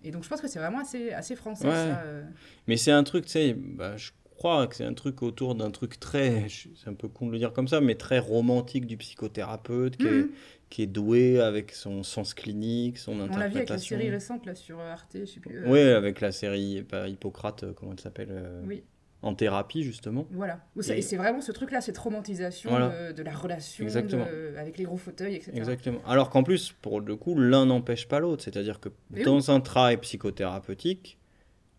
Et 0.03 0.11
donc, 0.11 0.25
je 0.25 0.29
pense 0.31 0.41
que 0.41 0.49
c'est 0.49 0.59
vraiment 0.59 0.81
assez, 0.81 1.13
assez 1.13 1.37
français, 1.37 1.67
Ouais. 1.69 1.75
ça. 1.75 2.01
euh. 2.05 2.23
Mais 2.67 2.77
c'est 2.79 2.91
un 2.91 3.05
truc, 3.05 3.27
tu 3.27 3.33
sais, 3.33 3.55
bah, 3.55 3.97
je 3.99 4.11
crois 4.41 4.67
que 4.67 4.75
c'est 4.75 4.85
un 4.85 4.95
truc 4.95 5.23
autour 5.23 5.55
d'un 5.55 5.71
truc 5.71 6.01
très, 6.01 6.47
c'est 6.49 6.89
un 6.89 6.95
peu 6.95 7.09
con 7.09 7.27
de 7.27 7.33
le 7.33 7.39
dire 7.39 7.53
comme 7.53 7.69
ça, 7.69 7.81
mais 7.81 7.95
très 7.95 8.19
romantique 8.19 8.87
du 8.87 8.97
psychothérapeute 8.97 9.97
qui, 9.99 10.07
est, 10.07 10.11
Mhm. 10.11 10.31
qui 10.71 10.83
est 10.83 10.87
doué 10.87 11.41
avec 11.41 11.73
son 11.73 12.03
sens 12.03 12.33
clinique, 12.35 12.97
son 12.99 13.13
On 13.13 13.19
l'a 13.19 13.25
vu 13.27 13.31
avec 13.33 13.39
la 13.39 13.45
interprétation. 13.45 13.97
série 13.99 14.11
récente, 14.11 14.47
là, 14.47 14.55
sur 14.55 14.81
euh, 14.81 14.93
Arte, 14.93 15.17
je 15.21 15.25
sais 15.27 15.41
plus. 15.41 15.57
euh, 15.59 15.65
Oui, 15.67 15.81
avec 15.81 16.21
la 16.21 16.33
série 16.33 16.83
pas 16.83 17.07
Hippocrate, 17.09 17.65
euh, 17.65 17.73
comment 17.75 17.93
elle 17.93 18.01
s'appelle 18.01 18.29
euh, 18.31 18.63
Oui. 18.67 18.83
En 19.23 19.35
thérapie, 19.35 19.83
justement. 19.83 20.27
Voilà. 20.31 20.61
Et- 20.89 20.93
Et 20.99 21.03
c'est 21.03 21.19
vraiment 21.19 21.43
ce 21.43 21.53
truc-là, 21.53 21.83
cette 21.83 21.99
romantisation 21.99 22.71
Voilà. 22.71 23.09
de, 23.09 23.13
de 23.13 23.23
la 23.23 23.35
relation 23.35 23.85
de- 23.85 24.57
avec 24.57 24.79
les 24.79 24.85
gros 24.85 24.97
fauteuils, 24.97 25.35
etc. 25.35 25.53
Exactement. 25.55 26.01
Alors 26.07 26.31
qu'en 26.31 26.43
plus, 26.43 26.73
pour 26.81 27.03
le 27.03 27.17
coup, 27.17 27.39
l'un 27.39 27.67
n'empêche 27.67 28.09
pas 28.09 28.19
l'autre. 28.19 28.43
C'est-à-dire 28.43 28.81
que 28.81 28.89
Mais 29.11 29.23
dans 29.23 29.51
un 29.51 29.61
travail 29.61 29.99
psychothérapeutique, 29.99 31.19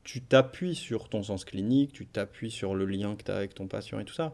tu 0.04 0.22
t'appuies 0.22 0.76
sur 0.76 1.10
ton 1.10 1.24
sens 1.24 1.46
clinique, 1.46 1.94
tu 1.94 2.06
t'appuies 2.06 2.52
sur 2.52 2.74
le 2.76 2.86
lien 2.86 3.16
que 3.16 3.24
tu 3.24 3.32
as 3.32 3.36
avec 3.36 3.54
ton 3.54 3.68
patient 3.68 4.00
et 4.00 4.06
tout 4.06 4.14
ça. 4.14 4.34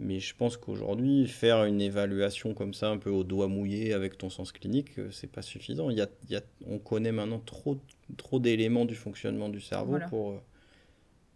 Mais 0.00 0.20
je 0.20 0.34
pense 0.36 0.56
qu'aujourd'hui, 0.56 1.26
faire 1.26 1.64
une 1.64 1.80
évaluation 1.80 2.54
comme 2.54 2.72
ça, 2.72 2.88
un 2.88 2.98
peu 2.98 3.10
au 3.10 3.24
doigt 3.24 3.48
mouillé 3.48 3.92
avec 3.94 4.16
ton 4.16 4.30
sens 4.30 4.52
clinique, 4.52 4.96
euh, 4.98 5.10
c'est 5.10 5.26
pas 5.30 5.42
suffisant. 5.42 5.90
Il 5.90 5.98
y 5.98 6.00
a, 6.00 6.08
il 6.28 6.32
y 6.32 6.36
a- 6.36 6.42
on 6.68 6.78
connaît 6.78 7.10
maintenant 7.10 7.40
trop, 7.44 7.78
trop 8.16 8.38
d'éléments 8.38 8.84
du 8.84 8.94
fonctionnement 8.94 9.48
du 9.48 9.60
cerveau 9.60 9.90
Voilà. 9.92 10.06
pour, 10.08 10.30
euh, 10.30 10.38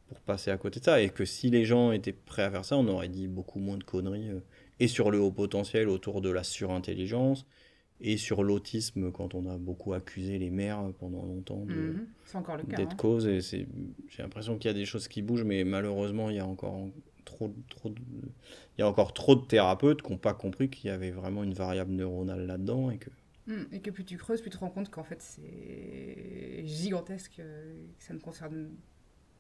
pour 0.09 0.21
passer 0.21 0.51
à 0.53 0.57
côté 0.59 0.79
de 0.79 0.85
ça. 0.85 1.01
Et 1.03 1.09
que 1.09 1.25
si 1.25 1.51
les 1.51 1.65
gens 1.65 1.91
étaient 1.91 2.13
prêts 2.13 2.43
à 2.43 2.51
faire 2.51 2.65
ça, 2.65 2.77
on 2.77 2.87
aurait 2.87 3.09
dit 3.09 3.27
beaucoup 3.27 3.59
moins 3.59 3.79
de 3.79 3.85
conneries. 3.85 4.29
euh, 4.31 4.41
et 4.81 4.89
sur 4.89 5.11
le 5.11 5.21
haut 5.21 5.31
potentiel 5.33 5.89
autour 5.89 6.21
de 6.21 6.31
la 6.31 6.43
surintelligence, 6.45 7.47
et 8.03 8.17
sur 8.17 8.43
l'autisme, 8.43 9.11
quand 9.13 9.35
on 9.35 9.47
a 9.49 9.57
beaucoup 9.59 9.95
accusé 9.95 10.37
les 10.39 10.51
mères 10.51 10.83
pendant 10.99 11.25
longtemps 11.25 11.65
de- 11.65 11.73
Mhm. 11.75 12.07
C'est 12.25 12.37
encore 12.37 12.57
le 12.57 12.65
cas. 12.65 12.77
d'être 12.77 12.93
hein. 12.93 12.97
cause. 12.97 13.27
Et 13.27 13.41
c'est, 13.41 13.67
j'ai 14.09 14.23
l'impression 14.23 14.59
qu'il 14.59 14.69
y 14.69 14.75
a 14.75 14.77
des 14.77 14.85
choses 14.85 15.09
qui 15.09 15.23
bougent, 15.23 15.45
mais 15.45 15.65
malheureusement, 15.65 16.29
il 16.31 16.37
y 16.37 16.41
a 16.41 16.47
encore 16.47 16.89
trop, 17.25 17.55
trop, 17.71 17.89
de- 17.91 18.01
il 18.77 18.81
y 18.81 18.83
a 18.83 18.89
encore 18.89 19.15
trop 19.15 19.35
de 19.37 19.45
thérapeutes 19.47 20.03
qui 20.03 20.11
n'ont 20.11 20.19
pas 20.19 20.35
compris 20.35 20.69
qu'il 20.69 20.89
y 20.89 20.91
avait 20.91 21.11
vraiment 21.13 21.45
une 21.45 21.55
variable 21.55 21.93
neuronale 21.93 22.47
là-dedans 22.47 22.91
et 22.91 22.99
que 22.99 23.11
Mhm. 23.49 23.67
Et 23.73 23.81
que 23.81 23.91
plus 23.91 24.05
tu 24.05 24.17
creuses, 24.19 24.41
plus 24.41 24.51
tu 24.51 24.57
te 24.57 24.61
rends 24.61 24.71
compte 24.71 24.89
qu'en 24.89 25.03
fait, 25.03 25.21
c'est 25.21 26.63
gigantesque, 26.65 27.41
euh, 27.41 27.75
que 27.99 28.05
ça 28.05 28.15
ne 28.15 28.21
concerne 28.21 28.69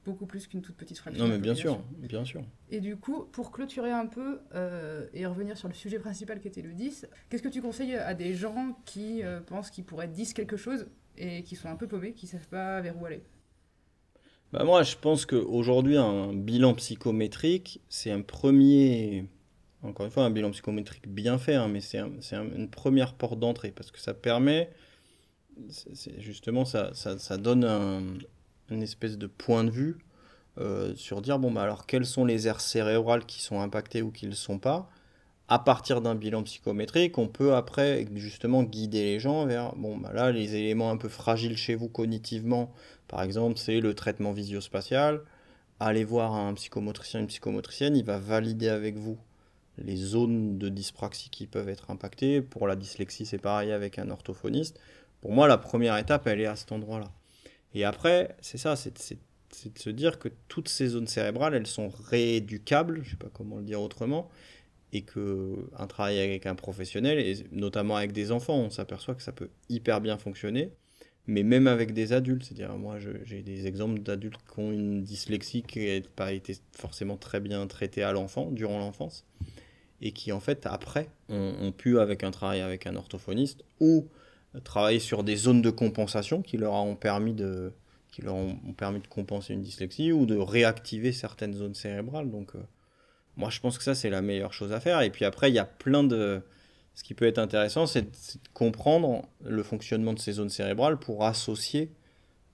beaucoup 0.05 0.27
plus 0.27 0.47
qu'une 0.47 0.62
toute 0.62 0.77
petite 0.77 0.99
fraction. 0.99 1.27
non, 1.27 1.31
mais 1.35 1.38
bien 1.38 1.55
sûr, 1.55 1.83
bien 1.99 2.25
sûr. 2.25 2.43
Et 2.71 2.81
du 2.81 2.97
coup, 2.97 3.25
pour 3.33 3.53
clôturer 3.53 3.91
un 3.93 4.07
peu 4.07 4.41
euh, 4.55 5.07
et 5.12 5.27
revenir 5.27 5.59
sur 5.59 5.69
le 5.69 5.75
sujet 5.75 5.99
principal 5.99 6.41
qui 6.41 6.49
était 6.49 6.62
le 6.62 6.73
10, 6.73 7.07
qu'est-ce 7.29 7.43
que 7.43 7.49
tu 7.49 7.61
conseilles 7.61 7.97
à 7.97 8.15
des 8.15 8.35
gens 8.35 8.79
qui 8.87 9.23
euh, 9.23 9.41
pensent 9.41 9.71
qu'ils 9.71 9.85
pourraient 9.85 10.09
10 10.09 10.33
quelque 10.33 10.57
chose 10.57 10.87
et 11.19 11.43
qui 11.45 11.55
sont 11.55 11.69
un 11.69 11.77
peu 11.77 11.87
paumés, 11.87 12.15
qui 12.15 12.27
savent 12.27 12.49
pas 12.49 12.81
vers 12.81 13.01
où 13.01 13.05
aller? 13.05 13.23
Bah 14.53 14.65
moi, 14.65 14.83
je 14.83 14.97
pense 14.97 15.25
qu'aujourd'hui, 15.25 15.97
un 15.97 16.33
bilan 16.35 16.75
psychométrique, 16.75 17.81
c'est 17.88 18.11
un 18.11 18.21
premier, 18.21 19.27
encore 19.83 20.07
une 20.07 20.12
fois, 20.12 20.25
un 20.25 20.31
bilan 20.31 20.51
psychométrique 20.51 21.09
bien 21.09 21.38
fait, 21.38 21.55
hein, 21.55 21.69
mais 21.69 21.81
c'est 21.81 21.99
un- 21.99 22.12
c'est 22.21 22.37
un- 22.37 22.51
une 22.57 22.69
première 22.71 23.15
porte 23.15 23.38
d'entrée 23.38 23.73
parce 23.73 23.91
que 23.91 24.01
ça 24.01 24.15
permet, 24.15 24.71
justement, 26.19 26.65
ça, 26.65 26.93
ça, 26.95 27.19
ça 27.19 27.37
donne 27.37 27.65
un, 27.65 28.03
une 28.73 28.83
espèce 28.83 29.19
de 29.19 29.27
point 29.27 29.65
de 29.65 29.71
vue 29.71 29.99
euh, 30.59 30.95
sur 30.97 31.23
dire, 31.23 31.39
bon, 31.39 31.51
bah 31.51 31.63
alors, 31.63 31.87
quelles 31.87 32.07
sont 32.07 32.25
les 32.25 32.47
aires 32.49 32.61
cérébrales 32.61 33.25
qui 33.27 33.43
sont 33.43 33.61
impactées 33.61 34.03
ou 34.03 34.11
qui 34.11 34.27
ne 34.27 34.31
le 34.31 34.37
sont 34.37 34.59
pas? 34.59 34.89
À 35.49 35.59
partir 35.59 36.01
d'un 36.01 36.15
bilan 36.15 36.43
psychométrique, 36.45 37.19
on 37.19 37.29
peut 37.29 37.55
après, 37.55 38.07
justement, 38.15 38.63
guider 38.63 39.03
les 39.03 39.21
gens 39.21 39.47
vers, 39.47 39.75
bon, 39.77 39.97
bah 39.97 40.13
là, 40.13 40.31
les 40.33 40.55
éléments 40.57 40.91
un 40.91 40.97
peu 40.97 41.09
fragiles 41.09 41.57
chez 41.57 41.75
vous 41.75 41.89
cognitivement, 41.89 42.73
par 43.09 43.23
exemple, 43.23 43.59
c'est 43.59 43.81
le 43.81 43.95
traitement 43.95 44.33
visio-spatial. 44.33 45.23
Allez 45.81 46.05
voir 46.05 46.35
un 46.35 46.55
psychomotricien, 46.55 47.21
une 47.21 47.27
psychomotricienne, 47.27 47.97
il 47.97 48.05
va 48.05 48.19
valider 48.19 48.69
avec 48.69 48.97
vous 48.97 49.19
les 49.79 49.97
zones 49.97 50.59
de 50.59 50.69
dyspraxie 50.69 51.31
qui 51.31 51.47
peuvent 51.47 51.69
être 51.69 51.91
impactées. 51.91 52.43
Pour 52.43 52.67
la 52.67 52.77
dyslexie, 52.77 53.27
c'est 53.27 53.39
pareil 53.39 53.73
avec 53.73 53.99
un 53.99 54.11
orthophoniste. 54.11 54.79
Pour 55.21 55.33
moi, 55.33 55.49
la 55.49 55.59
première 55.59 55.97
étape, 55.97 56.27
elle 56.27 56.41
est 56.41 56.47
à 56.47 56.57
cet 56.57 56.73
endroit-là. 56.73 57.11
Et 57.75 57.85
après, 57.85 58.37
c'est 58.41 58.59
ça, 58.59 58.77
c'est 58.77 58.95
de 58.95 59.79
se 59.79 59.91
dire 59.91 60.19
que 60.19 60.29
toutes 60.49 60.69
ces 60.69 60.89
zones 60.89 61.07
cérébrales, 61.07 61.55
elles 61.55 61.67
sont 61.67 61.89
rééducables, 61.89 63.03
je 63.05 63.11
sais 63.11 63.17
pas 63.17 63.31
comment 63.33 63.59
le 63.59 63.65
dire 63.65 63.81
autrement, 63.81 64.29
et 64.93 65.03
que 65.03 65.57
un 65.79 65.87
travail 65.87 66.21
avec 66.21 66.47
un 66.47 66.55
professionnel, 66.55 67.19
et 67.19 67.47
notamment 67.51 67.97
avec 67.97 68.13
des 68.13 68.31
enfants, 68.33 68.57
on 68.57 68.71
s'aperçoit 68.71 69.15
que 69.15 69.23
ça 69.23 69.33
peut 69.33 69.49
hyper 69.69 70.01
bien 70.01 70.19
fonctionner 70.19 70.73
mais 71.27 71.43
même 71.43 71.67
avec 71.67 71.93
des 71.93 72.13
adultes. 72.13 72.45
C'est-à-dire, 72.45 72.77
moi, 72.77 72.99
j'ai 72.99 73.43
des 73.43 73.67
exemples 73.67 74.01
d'adultes 74.01 74.41
qui 74.53 74.61
ont 74.61 74.73
une 74.73 75.03
dyslexie 75.03 75.63
qui 75.63 75.87
n'a 75.87 76.01
pas 76.17 76.33
été 76.33 76.57
forcément 76.73 77.17
très 77.17 77.41
bien 77.41 77.67
traitée 77.67 78.03
à 78.03 78.13
l'enfant, 78.13 78.51
durant 78.51 78.79
l'enfance, 78.79 79.25
et 80.01 80.13
qui, 80.13 80.33
en 80.33 80.41
fait, 80.41 80.67
après, 80.67 81.09
ont, 81.29 81.55
ont 81.61 81.73
pu, 81.73 81.99
avec 81.99 82.25
un 82.25 82.31
travail 82.31 82.61
avec 82.61 82.87
un 82.87 82.97
orthophoniste, 82.97 83.65
ou 83.81 84.07
travailler 84.61 85.01
sur 85.01 85.25
des 85.25 85.37
zones 85.37 85.62
de 85.62 85.71
compensation 85.71 86.43
qui 86.43 86.57
leur 86.57 86.75
ont 86.75 86.97
permis 86.97 87.33
de 87.33 87.73
qui 88.11 88.21
leur 88.21 88.35
ont, 88.35 88.57
permis 88.77 89.01
de 89.01 89.07
compenser 89.07 89.55
une 89.55 89.62
dyslexie 89.62 90.12
ou 90.12 90.27
de 90.27 90.37
réactiver 90.37 91.12
certaines 91.12 91.55
zones 91.55 91.75
cérébrales. 91.75 92.31
Donc, 92.31 92.55
euh, 92.55 92.59
moi, 93.38 93.49
je 93.49 93.59
pense 93.59 93.79
que 93.79 93.85
ça, 93.85 93.95
c'est 93.95 94.11
la 94.11 94.21
meilleure 94.21 94.53
chose 94.53 94.71
à 94.73 94.81
faire. 94.81 95.01
Et 95.01 95.09
puis 95.09 95.25
après, 95.25 95.51
il 95.51 95.55
y 95.55 95.59
a 95.59 95.65
plein 95.65 96.05
de... 96.05 96.43
Ce 96.95 97.05
qui 97.05 97.15
peut 97.15 97.27
être 97.27 97.38
intéressant, 97.38 97.87
c'est 97.87 98.03
de, 98.03 98.11
c'est 98.12 98.43
de 98.43 98.49
comprendre 98.53 99.27
le 99.43 99.62
fonctionnement 99.62 100.12
de 100.12 100.19
ces 100.19 100.33
zones 100.33 100.51
cérébrales 100.51 100.99
pour 100.99 101.25
associer 101.25 101.91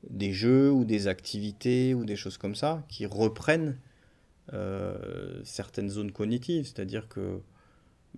des 0.08 0.32
jeux 0.32 0.70
ou 0.70 0.84
des 0.84 1.08
activités 1.08 1.92
ou 1.92 2.04
des 2.04 2.14
choses 2.14 2.38
comme 2.38 2.54
ça 2.54 2.84
qui 2.88 3.04
reprennent 3.04 3.78
euh, 4.52 5.40
certaines 5.42 5.90
zones 5.90 6.12
cognitives. 6.12 6.66
C'est-à-dire 6.66 7.08
que, 7.08 7.40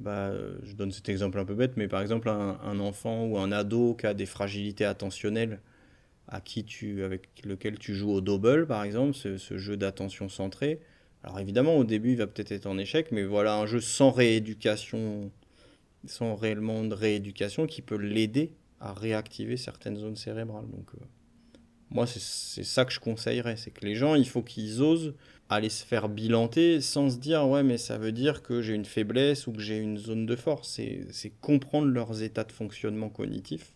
bah, 0.00 0.32
je 0.64 0.74
donne 0.74 0.92
cet 0.92 1.08
exemple 1.08 1.38
un 1.38 1.44
peu 1.44 1.54
bête, 1.54 1.76
mais 1.76 1.86
par 1.86 2.00
exemple, 2.00 2.28
un, 2.28 2.80
enfant 2.80 3.26
ou 3.26 3.38
un 3.38 3.52
ado 3.52 3.94
qui 3.94 4.06
a 4.06 4.14
des 4.14 4.26
fragilités 4.26 4.84
attentionnelles 4.84 5.60
à 6.28 6.40
qui 6.40 6.64
tu, 6.64 7.02
avec 7.04 7.28
lequel 7.44 7.78
tu 7.78 7.94
joues 7.94 8.10
au 8.10 8.20
double, 8.20 8.66
par 8.66 8.82
exemple, 8.84 9.14
ce, 9.14 9.36
ce 9.36 9.58
jeu 9.58 9.76
d'attention 9.76 10.28
centrée. 10.28 10.80
Alors 11.22 11.38
évidemment, 11.38 11.76
au 11.76 11.84
début, 11.84 12.12
il 12.12 12.16
va 12.16 12.26
peut-être 12.26 12.52
être 12.52 12.66
en 12.66 12.78
échec, 12.78 13.12
mais 13.12 13.24
voilà 13.24 13.56
un 13.56 13.66
jeu 13.66 13.80
sans 13.80 14.10
rééducation, 14.10 15.30
sans 16.06 16.34
réellement 16.34 16.82
de 16.84 16.94
rééducation 16.94 17.66
qui 17.66 17.82
peut 17.82 17.96
l'aider 17.96 18.52
à 18.80 18.94
réactiver 18.94 19.56
certaines 19.56 19.96
zones 19.96 20.16
cérébrales. 20.16 20.68
Donc, 20.70 20.88
euh, 20.94 21.04
moi, 21.90 22.06
c'est 22.06 22.64
ça 22.64 22.84
que 22.84 22.92
je 22.92 23.00
conseillerais, 23.00 23.56
c'est 23.56 23.70
que 23.70 23.84
les 23.84 23.96
gens, 23.96 24.14
il 24.14 24.26
faut 24.26 24.42
qu'ils 24.42 24.80
osent 24.80 25.14
aller 25.52 25.68
se 25.68 25.84
faire 25.84 26.08
bilanter 26.08 26.80
sans 26.80 27.10
se 27.10 27.16
dire 27.18 27.46
ouais, 27.48 27.62
mais 27.62 27.78
ça 27.78 27.98
veut 27.98 28.12
dire 28.12 28.42
que 28.42 28.62
j'ai 28.62 28.74
une 28.74 28.84
faiblesse 28.84 29.46
ou 29.46 29.52
que 29.52 29.60
j'ai 29.60 29.78
une 29.78 29.98
zone 29.98 30.26
de 30.26 30.36
force. 30.36 30.68
C'est 30.70 31.06
c'est 31.12 31.30
comprendre 31.40 31.88
leurs 31.88 32.22
états 32.22 32.44
de 32.44 32.52
fonctionnement 32.52 33.08
cognitif 33.08 33.74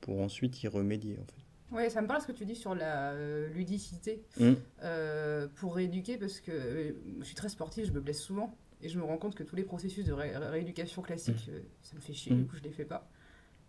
pour 0.00 0.20
ensuite 0.20 0.62
y 0.62 0.68
remédier 0.68 1.18
en 1.20 1.24
fait. 1.24 1.76
Ouais, 1.76 1.88
ça 1.88 2.02
me 2.02 2.08
parle 2.08 2.20
ce 2.20 2.26
que 2.26 2.32
tu 2.32 2.44
dis 2.44 2.56
sur 2.56 2.74
la 2.74 3.10
euh, 3.12 3.48
ludicité 3.50 4.22
Mm. 4.38 4.52
euh, 4.82 5.46
pour 5.56 5.76
rééduquer 5.76 6.16
parce 6.18 6.40
que 6.40 6.50
euh, 6.52 6.92
je 7.20 7.24
suis 7.24 7.34
très 7.36 7.48
sportive, 7.48 7.86
je 7.86 7.92
me 7.92 8.00
blesse 8.00 8.20
souvent 8.20 8.56
et 8.82 8.88
je 8.88 8.98
me 8.98 9.04
rends 9.04 9.18
compte 9.18 9.34
que 9.34 9.42
tous 9.44 9.56
les 9.56 9.62
processus 9.62 10.04
de 10.06 10.12
ré- 10.12 10.36
rééducation 10.36 11.02
classique, 11.02 11.46
euh, 11.48 11.60
ça 11.82 11.94
me 11.94 12.00
fait 12.00 12.12
chier, 12.14 12.34
du 12.34 12.44
coup 12.46 12.56
je 12.56 12.62
les 12.62 12.70
fais 12.72 12.84
pas. 12.84 13.08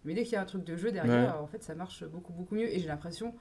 Mais 0.04 0.16
dès 0.16 0.24
qu'il 0.24 0.34
y 0.34 0.36
a 0.36 0.42
un 0.42 0.46
truc 0.46 0.64
de 0.64 0.76
jeu 0.78 0.92
derrière, 0.92 1.40
en 1.40 1.46
fait 1.48 1.62
ça 1.64 1.76
marche 1.76 2.04
beaucoup 2.06 2.34
beaucoup 2.34 2.56
mieux 2.56 2.74
et 2.74 2.80
j'ai 2.80 2.88
l'impression 2.88 3.36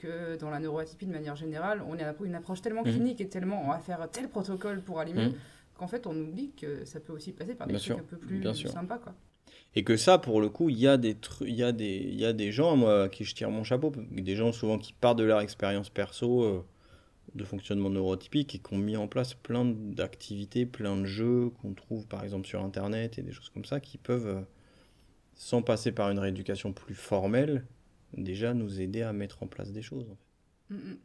que 0.00 0.36
dans 0.38 0.50
la 0.50 0.58
neuroatypie 0.58 1.06
de 1.06 1.12
manière 1.12 1.36
générale, 1.36 1.82
on 1.88 1.94
a 1.94 2.14
une 2.24 2.34
approche 2.34 2.62
tellement 2.62 2.82
Mm. 2.82 2.90
clinique 2.90 3.20
et 3.20 3.28
tellement 3.28 3.62
on 3.64 3.68
va 3.70 3.78
faire 3.78 4.08
tel 4.10 4.28
protocole 4.28 4.80
pour 4.82 4.98
aller 5.00 5.12
mieux 5.12 5.28
Mm. 5.28 5.34
qu'en 5.76 5.86
fait 5.86 6.06
on 6.06 6.14
oublie 6.16 6.52
que 6.60 6.84
ça 6.84 7.00
peut 7.00 7.12
aussi 7.12 7.32
passer 7.32 7.54
par 7.54 7.66
des 7.66 7.74
Bien 7.74 7.78
trucs 7.80 7.92
sûr, 7.96 7.98
un 7.98 8.02
peu 8.08 8.16
plus 8.16 8.42
sympas 8.68 8.98
quoi. 8.98 9.14
Et 9.76 9.84
que 9.84 9.96
ça, 9.96 10.18
pour 10.18 10.40
le 10.40 10.48
coup, 10.48 10.68
il 10.68 10.78
y 10.78 10.88
a 10.88 10.96
des 10.96 11.16
y 11.42 11.62
a 11.62 11.70
des, 11.70 11.98
y 12.12 12.24
a 12.24 12.32
des 12.32 12.50
gens, 12.50 12.74
moi, 12.76 13.04
à 13.04 13.08
qui 13.08 13.24
je 13.24 13.34
tire 13.36 13.50
mon 13.50 13.62
chapeau, 13.62 13.92
des 14.10 14.34
gens 14.34 14.50
souvent 14.52 14.78
qui 14.78 14.92
partent 14.92 15.18
de 15.18 15.24
leur 15.24 15.40
expérience 15.40 15.90
perso 15.90 16.42
euh, 16.42 16.64
de 17.36 17.44
fonctionnement 17.44 17.88
neurotypique 17.90 18.54
et 18.56 18.58
qui 18.58 18.74
ont 18.74 18.78
mis 18.78 18.96
en 18.96 19.06
place 19.06 19.34
plein 19.34 19.64
d'activités, 19.64 20.66
plein 20.66 20.96
de 20.96 21.04
jeux 21.04 21.50
qu'on 21.62 21.72
trouve 21.74 22.06
par 22.08 22.24
exemple 22.24 22.48
sur 22.48 22.60
Internet 22.64 23.18
et 23.18 23.22
des 23.22 23.30
choses 23.32 23.48
comme 23.50 23.64
ça 23.64 23.78
qui 23.78 23.96
peuvent, 23.98 24.26
euh, 24.26 24.40
sans 25.34 25.62
passer 25.62 25.92
par 25.92 26.10
une 26.10 26.18
rééducation 26.18 26.72
plus 26.72 26.96
formelle, 26.96 27.64
déjà 28.16 28.54
nous 28.54 28.80
aider 28.80 29.02
à 29.02 29.12
mettre 29.12 29.42
en 29.42 29.46
place 29.46 29.72
des 29.72 29.82
choses. 29.82 30.14
Mm, 30.68 30.76
mm. 30.76 30.98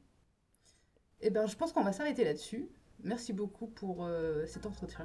Eh 1.22 1.30
ben, 1.30 1.48
je 1.48 1.56
pense 1.56 1.72
qu'on 1.72 1.84
va 1.84 1.94
s'arrêter 1.94 2.24
là-dessus. 2.24 2.68
Merci 3.04 3.34
beaucoup 3.34 3.68
pour 3.68 4.06
euh, 4.06 4.46
cet 4.46 4.66
entretien. 4.66 5.04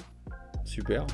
Super. 0.64 1.06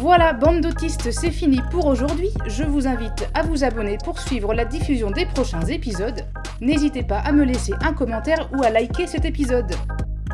Voilà, 0.00 0.32
bande 0.32 0.60
d'autistes, 0.60 1.10
c'est 1.10 1.30
fini 1.30 1.60
pour 1.70 1.86
aujourd'hui. 1.86 2.30
Je 2.46 2.62
vous 2.64 2.86
invite 2.86 3.28
à 3.34 3.42
vous 3.42 3.64
abonner 3.64 3.98
pour 4.02 4.18
suivre 4.20 4.54
la 4.54 4.64
diffusion 4.64 5.10
des 5.10 5.26
prochains 5.26 5.66
épisodes. 5.66 6.24
N'hésitez 6.60 7.02
pas 7.02 7.18
à 7.18 7.32
me 7.32 7.44
laisser 7.44 7.72
un 7.82 7.92
commentaire 7.92 8.48
ou 8.52 8.62
à 8.62 8.70
liker 8.70 9.06
cet 9.06 9.24
épisode. 9.24 9.72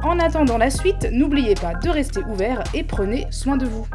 En 0.05 0.19
attendant 0.19 0.59
la 0.59 0.69
suite, 0.69 1.09
n'oubliez 1.13 1.55
pas 1.55 1.73
de 1.73 1.89
rester 1.89 2.21
ouvert 2.25 2.63
et 2.75 2.85
prenez 2.85 3.27
soin 3.31 3.57
de 3.57 3.65
vous. 3.65 3.87